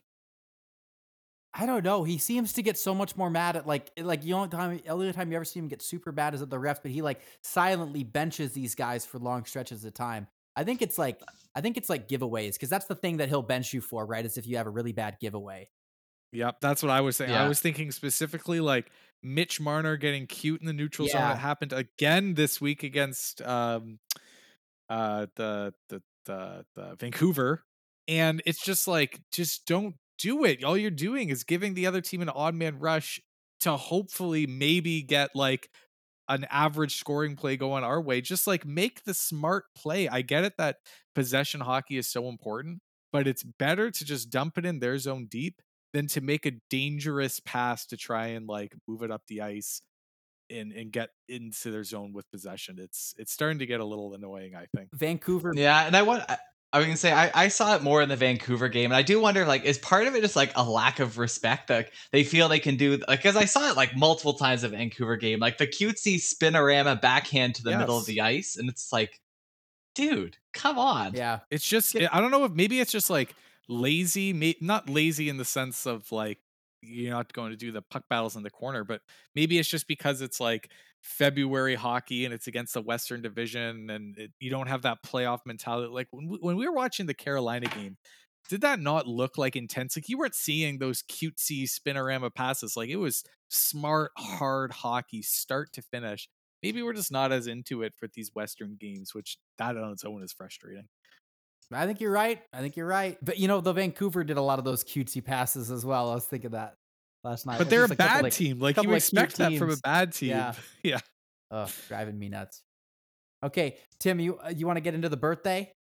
[1.56, 2.04] I don't know.
[2.04, 4.90] He seems to get so much more mad at like like the only time the
[4.90, 7.04] only time you ever see him get super mad is at the refs, but he
[7.04, 10.28] like silently benches these guys for long stretches of time.
[10.56, 11.22] I think it's like
[11.54, 14.26] I think it's like giveaways because that's the thing that he'll bench you for, right?
[14.26, 15.70] Is if you have a really bad giveaway.
[16.34, 17.32] Yep, that's what I was saying.
[17.32, 21.22] I was thinking specifically like Mitch Marner getting cute in the neutral zone.
[21.32, 24.00] It happened again this week against um
[24.90, 27.64] uh the the the, the Vancouver.
[28.08, 30.64] And it's just like just don't do it.
[30.64, 33.22] All you're doing is giving the other team an odd man rush
[33.62, 35.70] to hopefully maybe get like
[36.30, 38.22] an average scoring play going our way.
[38.22, 40.08] Just like make the smart play.
[40.08, 40.78] I get it that
[41.16, 42.82] possession hockey is so important,
[43.12, 45.62] but it's better to just dump it in their zone deep
[45.94, 49.82] than to make a dangerous pass to try and like move it up the ice
[50.50, 52.78] and and get into their zone with possession.
[52.80, 54.90] It's it's starting to get a little annoying, I think.
[54.94, 55.54] Vancouver.
[55.56, 56.24] Yeah, and I want.
[56.30, 56.38] I,
[56.72, 59.04] I was gonna say I, I saw it more in the Vancouver game, and I
[59.04, 62.24] do wonder like is part of it just like a lack of respect that they
[62.24, 65.16] feel they can do like because I saw it like multiple times in the Vancouver
[65.16, 69.22] game, like the cutesy spinorama backhand to the middle of the ice, and it's like,
[69.94, 71.14] dude, come on.
[71.14, 71.42] Yeah.
[71.52, 73.36] It's just Get- I don't know if maybe it's just like
[73.70, 76.40] lazy, not lazy in the sense of like
[76.82, 79.02] you're not going to do the puck battles in the corner, but
[79.36, 80.70] maybe it's just because it's like
[81.02, 85.40] February hockey and it's against the Western Division and it, you don't have that playoff
[85.46, 85.92] mentality.
[85.92, 87.98] Like when we, when we were watching the Carolina game,
[88.50, 89.96] did that not look like intense?
[89.96, 92.76] Like you weren't seeing those cutesy spinorama passes.
[92.76, 96.28] Like it was smart, hard hockey, start to finish.
[96.62, 100.06] Maybe we're just not as into it for these Western games, which that on its
[100.06, 100.88] own is frustrating.
[101.72, 102.42] I think you're right.
[102.52, 103.18] I think you're right.
[103.24, 106.12] But you know, the Vancouver did a lot of those cutesy passes as well.
[106.12, 106.76] I was thinking that
[107.24, 107.58] last night.
[107.58, 108.60] But they're a just bad like- team.
[108.60, 110.30] Like couple you of expect that from a bad team.
[110.30, 110.54] Yeah.
[110.84, 111.00] Yeah.
[111.52, 112.62] Ugh, driving me nuts.
[113.44, 115.72] Okay, Tim, you uh, you want to get into the birthday?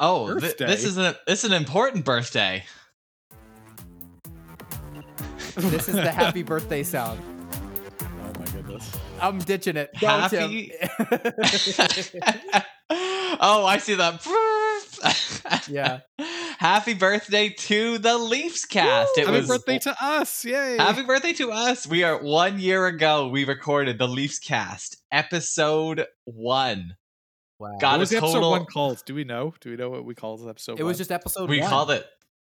[0.00, 2.64] Oh, th- this is a this is an important birthday.
[5.56, 7.20] This is the happy birthday sound.
[8.00, 8.90] Oh my goodness.
[9.20, 9.90] I'm ditching it.
[10.00, 12.62] Go, Happy- Tim.
[13.40, 14.24] oh, I see that.
[15.68, 16.00] yeah.
[16.58, 19.16] Happy birthday to the Leafs cast.
[19.16, 20.44] It Happy was birthday to us.
[20.44, 20.76] Yay.
[20.76, 21.86] Happy birthday to us.
[21.86, 23.28] We are one year ago.
[23.28, 26.96] We recorded the Leafs cast, episode one.
[27.58, 27.76] Wow.
[27.80, 29.02] God, what was a the episode total- one called?
[29.06, 29.54] Do we know?
[29.60, 31.68] Do we know what we called this episode it was just episode we one.
[31.68, 32.06] called it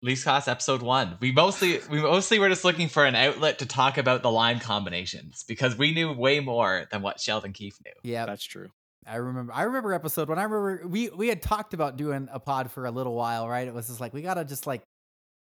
[0.03, 1.19] Leafs cast episode one.
[1.21, 4.61] We mostly we mostly were just looking for an outlet to talk about the line
[4.61, 7.93] combinations because we knew way more than what Sheldon Keefe knew.
[8.11, 8.71] Yeah, That's true.
[9.07, 9.53] I remember.
[9.53, 10.39] I remember episode one.
[10.39, 13.67] I remember we we had talked about doing a pod for a little while, right?
[13.67, 14.83] It was just like we gotta just like,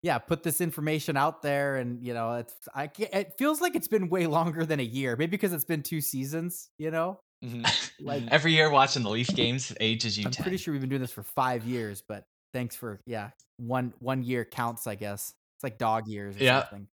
[0.03, 3.75] yeah, put this information out there, and you know, it's I can't, it feels like
[3.75, 6.69] it's been way longer than a year, maybe because it's been two seasons.
[6.77, 7.91] You know, Mhm.
[7.99, 10.43] like Every year watching the Leaf games ages you I'm 10.
[10.43, 12.23] pretty sure we've been doing this for five years, but
[12.53, 15.33] thanks for yeah, one one year counts, I guess.
[15.57, 16.61] It's like dog years or Yeah.
[16.61, 16.87] something.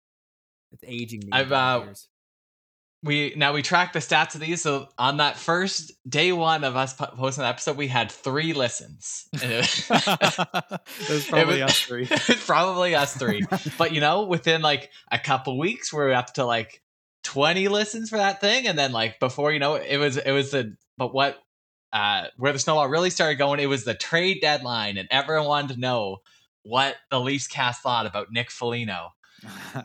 [0.73, 1.21] It's aging.
[1.21, 2.09] me I've, uh, years.
[3.05, 4.63] We now we track the stats of these.
[4.63, 8.53] So on that first day one of us po- posting the episode, we had three
[8.55, 9.27] listens.
[9.43, 9.89] It-
[11.11, 12.09] was probably was- us three.
[12.11, 13.43] it's probably us three.
[13.79, 16.83] But you know, within like a couple weeks, we're up to like
[17.25, 20.33] 20 listens for that thing, and then like before you know it, it was it
[20.33, 21.39] was the but what
[21.93, 25.75] uh where the snowball really started going, it was the trade deadline, and everyone wanted
[25.75, 26.19] to know
[26.63, 29.11] what the Leafs cast thought about Nick Foligno.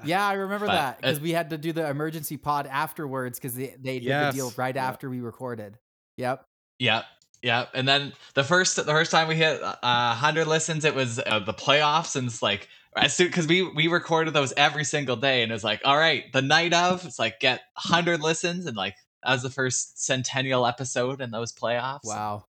[0.05, 3.39] Yeah, I remember But, that uh, because we had to do the emergency pod afterwards
[3.39, 4.87] because they, they did the deal right yeah.
[4.87, 5.77] after we recorded.
[6.17, 6.45] Yep.
[6.79, 7.05] Yep.
[7.41, 7.69] Yep.
[7.73, 11.39] And then the first the first time we hit uh, 100 listens, it was uh,
[11.39, 15.41] the playoffs, and it's like as soon because we we recorded those every single day,
[15.41, 18.75] and it was like, all right, the night of, it's like get 100 listens, and
[18.75, 22.05] like that was the first centennial episode in those playoffs.
[22.05, 22.45] Wow.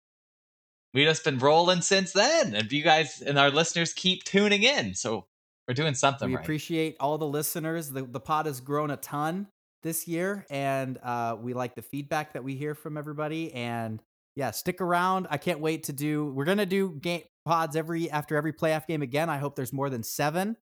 [0.93, 4.95] We just been rolling since then, and you guys and our listeners keep tuning in,
[4.95, 5.27] so
[5.71, 6.45] we're doing something we right.
[6.45, 7.91] appreciate all the listeners.
[7.91, 9.47] The the pod has grown a ton
[9.85, 13.55] this year, and uh, we like the feedback that we hear from everybody.
[13.55, 14.03] And
[14.35, 15.29] yeah, stick around.
[15.31, 16.27] I can't wait to do.
[16.27, 19.31] We're gonna do game pods every after every playoff game again.
[19.31, 20.57] I hope there's more than seven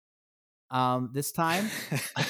[0.70, 1.68] um, this time,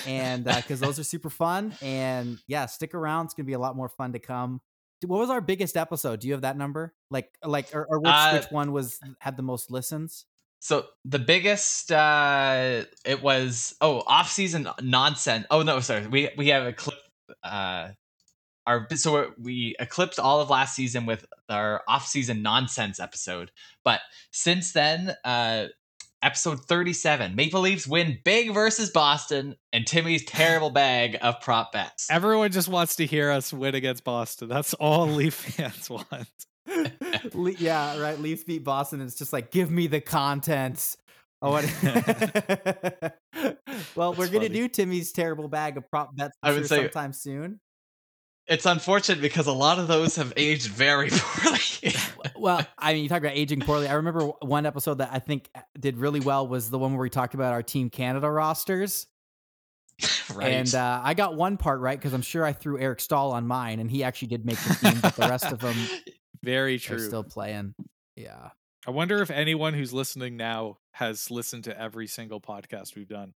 [0.08, 1.74] and because those are super fun.
[1.80, 3.26] And yeah, stick around.
[3.26, 4.60] It's gonna be a lot more fun to come.
[5.06, 6.18] What was our biggest episode?
[6.18, 6.92] Do you have that number?
[7.08, 10.24] Like, like, or, or which, Uh, which one was had the most listens?
[10.64, 15.44] So the biggest uh it was oh off season nonsense.
[15.50, 16.06] Oh no, sorry.
[16.06, 16.96] We we have a clip
[17.42, 17.88] uh
[18.66, 23.50] our so we're- we eclipsed all of last season with our off season nonsense episode.
[23.84, 24.00] But
[24.32, 25.66] since then uh
[26.22, 32.10] episode 37 Maple Leafs win big versus Boston and Timmy's terrible bag of prop bets.
[32.10, 34.48] Everyone just wants to hear us win against Boston.
[34.48, 36.30] That's all Leaf fans want.
[37.32, 38.18] Le- yeah, right.
[38.18, 39.00] Leafs beat Boston.
[39.00, 40.96] And it's just like, give me the content.
[41.42, 41.64] Oh, what?
[43.96, 44.48] well, we're gonna funny.
[44.48, 47.60] do Timmy's terrible bag of prop bets I would sure say- sometime soon.
[48.46, 51.94] it's unfortunate because a lot of those have aged very poorly.
[52.36, 53.88] well, I mean, you talk about aging poorly.
[53.88, 57.10] I remember one episode that I think did really well was the one where we
[57.10, 59.06] talked about our Team Canada rosters.
[60.34, 60.48] right.
[60.52, 63.46] And uh, I got one part right because I'm sure I threw Eric Staal on
[63.46, 65.76] mine, and he actually did make the team, but the rest of them
[66.44, 66.98] Very true.
[66.98, 67.74] still playing.
[68.16, 68.50] Yeah.
[68.86, 73.32] I wonder if anyone who's listening now has listened to every single podcast we've done.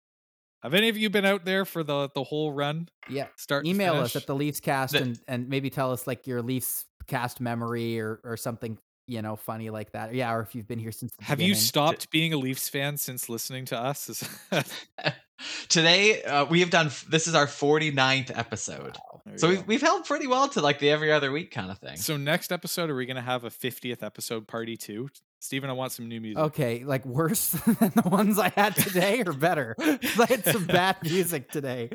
[0.64, 2.90] Have any of you been out there for the the whole run?
[3.08, 3.28] Yeah.
[3.38, 6.42] Start Email us at the Leafs cast The- and, and maybe tell us like your
[6.42, 10.16] Leafs cast memory or, or something, you know, funny like that.
[10.16, 10.34] Yeah.
[10.34, 13.30] Or if you've been here since the Have you stopped being a Leafs fan since
[13.30, 14.28] listening to us?
[15.40, 16.90] Is- Today uh, we have done.
[17.10, 19.64] This is our 49th episode, There so we've go.
[19.68, 21.98] we've held pretty well to like the every other week kind of thing.
[21.98, 25.10] So next episode, are we going to have a 50th episode party too?
[25.42, 26.40] Steven, I want some new music.
[26.42, 29.76] Okay, like worse than the ones I had today or better?
[29.80, 31.90] I had some bad music today.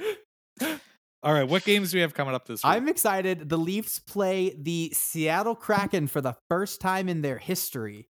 [1.23, 2.73] All right, what games do we have coming up this week?
[2.73, 3.49] I'm excited.
[3.49, 8.09] The Leafs play the Seattle Kraken for the first time in their history.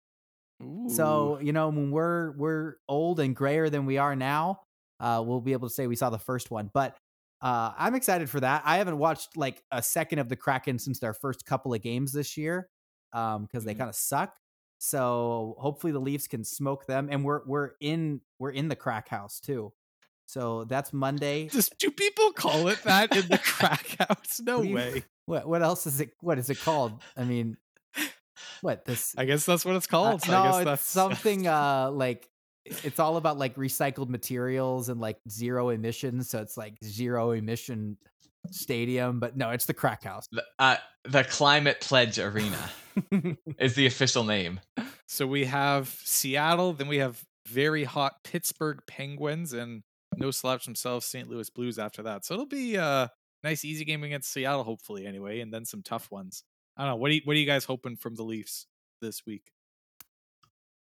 [0.89, 4.61] So, you know, when we're we're old and grayer than we are now,
[5.03, 6.71] uh, we'll be able to say we saw the first one.
[6.73, 6.97] But
[7.43, 8.63] uh, I'm excited for that.
[8.65, 12.13] I haven't watched like a second of the Kraken since their first couple of games
[12.13, 12.69] this year
[13.13, 13.79] because they Mhm.
[13.79, 14.35] kind of suck.
[14.79, 19.09] So hopefully the Leafs can smoke them, and we're we're in we're in the crack
[19.09, 19.73] house too.
[20.27, 21.49] So that's Monday.
[21.79, 24.41] Do people call it that in the crack house?
[24.45, 25.05] No What do you- way.
[25.27, 26.11] What what else is it?
[26.21, 27.01] What is it called?
[27.17, 27.57] I mean,
[28.61, 29.15] what this?
[29.17, 30.27] I guess that's what it's Uh, called.
[30.29, 32.29] no, I guess it's that's something uh like
[32.65, 36.31] it's all about like recycled materials and like zero emissions.
[36.31, 37.97] So it's like zero emission
[38.51, 40.27] stadium, but no, it's the crack house.
[40.33, 42.71] The, uh, the Climate Pledge Arena
[43.59, 44.61] is the official name.
[45.07, 49.83] So we have Seattle, then we have very hot Pittsburgh Penguins, and
[50.17, 51.29] no slouch themselves, St.
[51.29, 52.25] Louis Blues after that.
[52.25, 53.11] So it'll be a
[53.45, 56.45] nice, easy game against Seattle, hopefully, anyway, and then some tough ones.
[56.77, 56.97] I don't know.
[56.97, 58.67] What are you, what are you guys hoping from the Leafs
[59.01, 59.53] this week?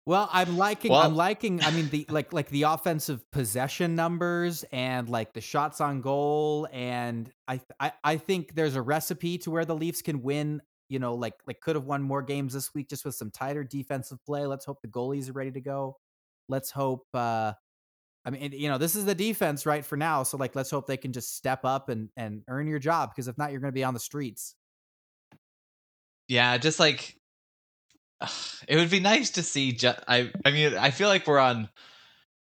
[0.06, 5.08] Well, I'm liking I'm liking I mean the like like the offensive possession numbers and
[5.08, 9.64] like the shots on goal and I I I think there's a recipe to where
[9.64, 12.90] the Leafs can win, you know, like like could have won more games this week
[12.90, 14.44] just with some tighter defensive play.
[14.44, 15.96] Let's hope the goalies are ready to go.
[16.50, 17.54] Let's hope uh
[18.26, 20.86] I mean, you know, this is the defense right for now, so like let's hope
[20.86, 23.72] they can just step up and and earn your job because if not you're going
[23.72, 24.54] to be on the streets.
[26.28, 27.16] Yeah, just like
[28.68, 29.72] it would be nice to see.
[29.72, 31.68] Ju- I I mean, I feel like we're on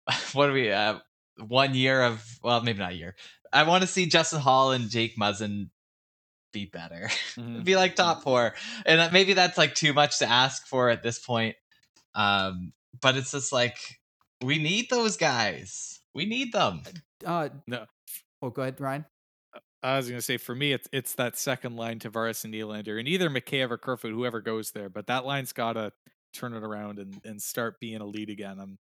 [0.32, 0.70] what are we?
[0.70, 0.98] Uh,
[1.38, 3.14] one year of well, maybe not a year.
[3.52, 5.70] I want to see Justin Holl and Jake Muzzin
[6.52, 7.10] be better,
[7.62, 8.54] be like top four,
[8.86, 11.56] and uh, maybe that's like too much to ask for at this point.
[12.14, 13.76] Um, but it's just like
[14.42, 16.00] we need those guys.
[16.14, 16.82] We need them.
[17.24, 17.86] Uh No.
[18.42, 19.06] Oh, go ahead, Ryan.
[19.84, 22.98] I was going to say, for me, it's it's that second line, Tavares and Nylander,
[22.98, 24.88] and either Mikheyev or Kerfoot, whoever goes there.
[24.88, 25.92] But that line's got to
[26.32, 28.58] turn it around and, and start being a lead again.
[28.58, 28.78] Um,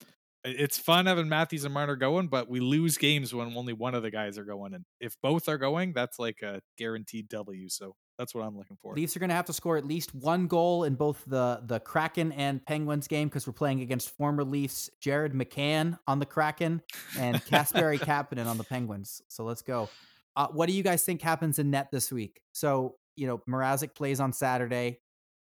[0.45, 4.03] it's fun having Matthews and Marner going, but we lose games when only one of
[4.03, 4.75] the guys are going.
[4.75, 7.69] And if both are going, that's like a guaranteed W.
[7.69, 8.95] So that's what I'm looking for.
[8.95, 11.81] Leafs are going to have to score at least one goal in both the the
[11.81, 16.83] Kraken and Penguins game because we're playing against former Leafs Jared McCann on the Kraken
[17.19, 19.23] and Kasperi Kapanen on the Penguins.
[19.29, 19.89] So let's go.
[20.37, 22.41] Uh, what do you guys think happens in net this week?
[22.53, 25.01] So you know, Mrazek plays on Saturday.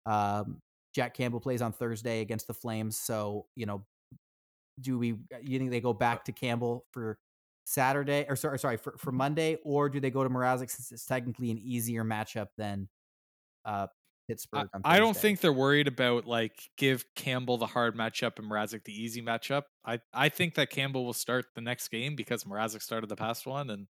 [0.06, 0.62] Um,
[0.94, 2.96] Jack Campbell plays on Thursday against the Flames.
[2.96, 3.84] So you know,
[4.80, 5.16] do we?
[5.42, 7.18] You think they go back to Campbell for
[7.66, 11.04] Saturday or sorry, sorry for, for Monday, or do they go to Mrazek since it's
[11.04, 12.88] technically an easier matchup than
[13.64, 13.88] uh,
[14.28, 14.68] Pittsburgh?
[14.84, 18.84] I, I don't think they're worried about like give Campbell the hard matchup and Mrazek
[18.84, 19.64] the easy matchup.
[19.84, 23.46] I, I think that Campbell will start the next game because Mrazek started the past
[23.46, 23.88] one, and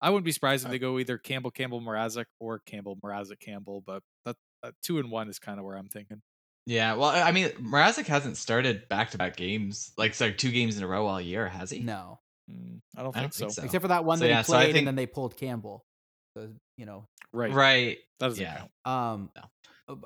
[0.00, 3.82] I wouldn't be surprised if they go either Campbell Campbell Mrazek or Campbell Mrazek Campbell.
[3.86, 6.20] But that, that two and one is kind of where I'm thinking.
[6.66, 10.76] Yeah, well, I mean, Mrazek hasn't started back to back games, like sorry, two games
[10.76, 11.80] in a row all year, has he?
[11.80, 12.20] no,
[12.50, 13.44] Mm, I don't I think don't so.
[13.46, 13.64] think so.
[13.64, 15.36] except for that one So, that yeah, he so played, think- and then they pulled
[15.36, 15.84] Campbell.
[16.36, 17.98] So you know, Right, Right.
[18.20, 18.56] That doesn't Yeah.
[18.58, 18.70] count.
[18.86, 19.30] um,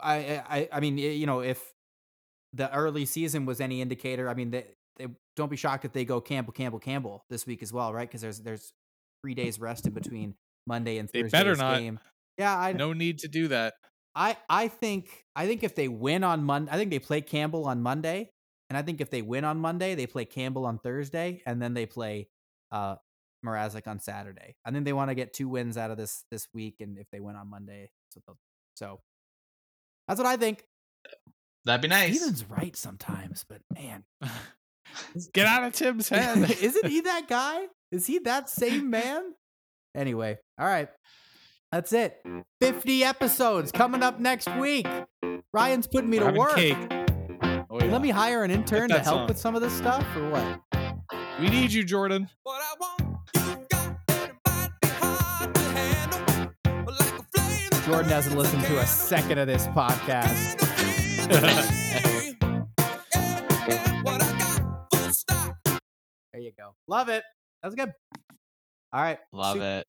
[0.02, 1.60] I, I, I mean, you know, if
[2.52, 4.66] the early season was any indicator, I mean, they,
[4.96, 8.08] they don't be shocked if they go Campbell, Campbell, Campbell this week as well, right?
[8.08, 8.72] Because there's there's
[9.22, 10.34] three days rest in between
[10.66, 11.78] Monday and They better not.
[11.78, 11.98] game.
[12.38, 13.74] Yeah, I, No need to do that.
[14.14, 17.64] I I think I think if they win on Monday, I think they play Campbell
[17.66, 18.30] on Monday,
[18.68, 21.72] and I think if they win on Monday, they play Campbell on Thursday, and then
[21.74, 22.28] they play
[22.70, 22.96] uh
[23.44, 24.54] Mrazek on Saturday.
[24.66, 27.06] I think they want to get two wins out of this this week, and if
[27.10, 28.36] they win on Monday, that's they'll,
[28.76, 29.00] so
[30.08, 30.62] that's what I think.
[31.64, 32.16] That'd be nice.
[32.16, 34.04] Steven's right sometimes, but man,
[35.32, 36.50] Get out of Tim's head.
[36.50, 37.66] isn't he that guy?
[37.92, 39.22] Is he that same man?
[39.94, 40.88] Anyway, all right.
[41.70, 42.16] That's it.
[42.26, 42.42] Mm.
[42.60, 44.86] 50 episodes coming up next week.
[45.52, 46.54] Ryan's putting me We're to having work.
[46.54, 46.76] cake.
[47.70, 47.92] Oh, yeah.
[47.92, 49.26] Let me hire an intern to help song.
[49.28, 50.60] with some of this stuff or what?
[51.40, 52.28] We need you, Jordan.
[52.42, 56.52] What I want, you got, and it might be hard to handle.
[56.64, 60.58] But like a flame that Jordan hasn't listened to a second of this podcast.
[64.02, 65.56] What I got, full stop.
[66.32, 66.74] There you go.
[66.88, 67.22] Love it.
[67.62, 67.92] That was good.
[68.92, 69.18] All right.
[69.32, 69.86] Love Su- it.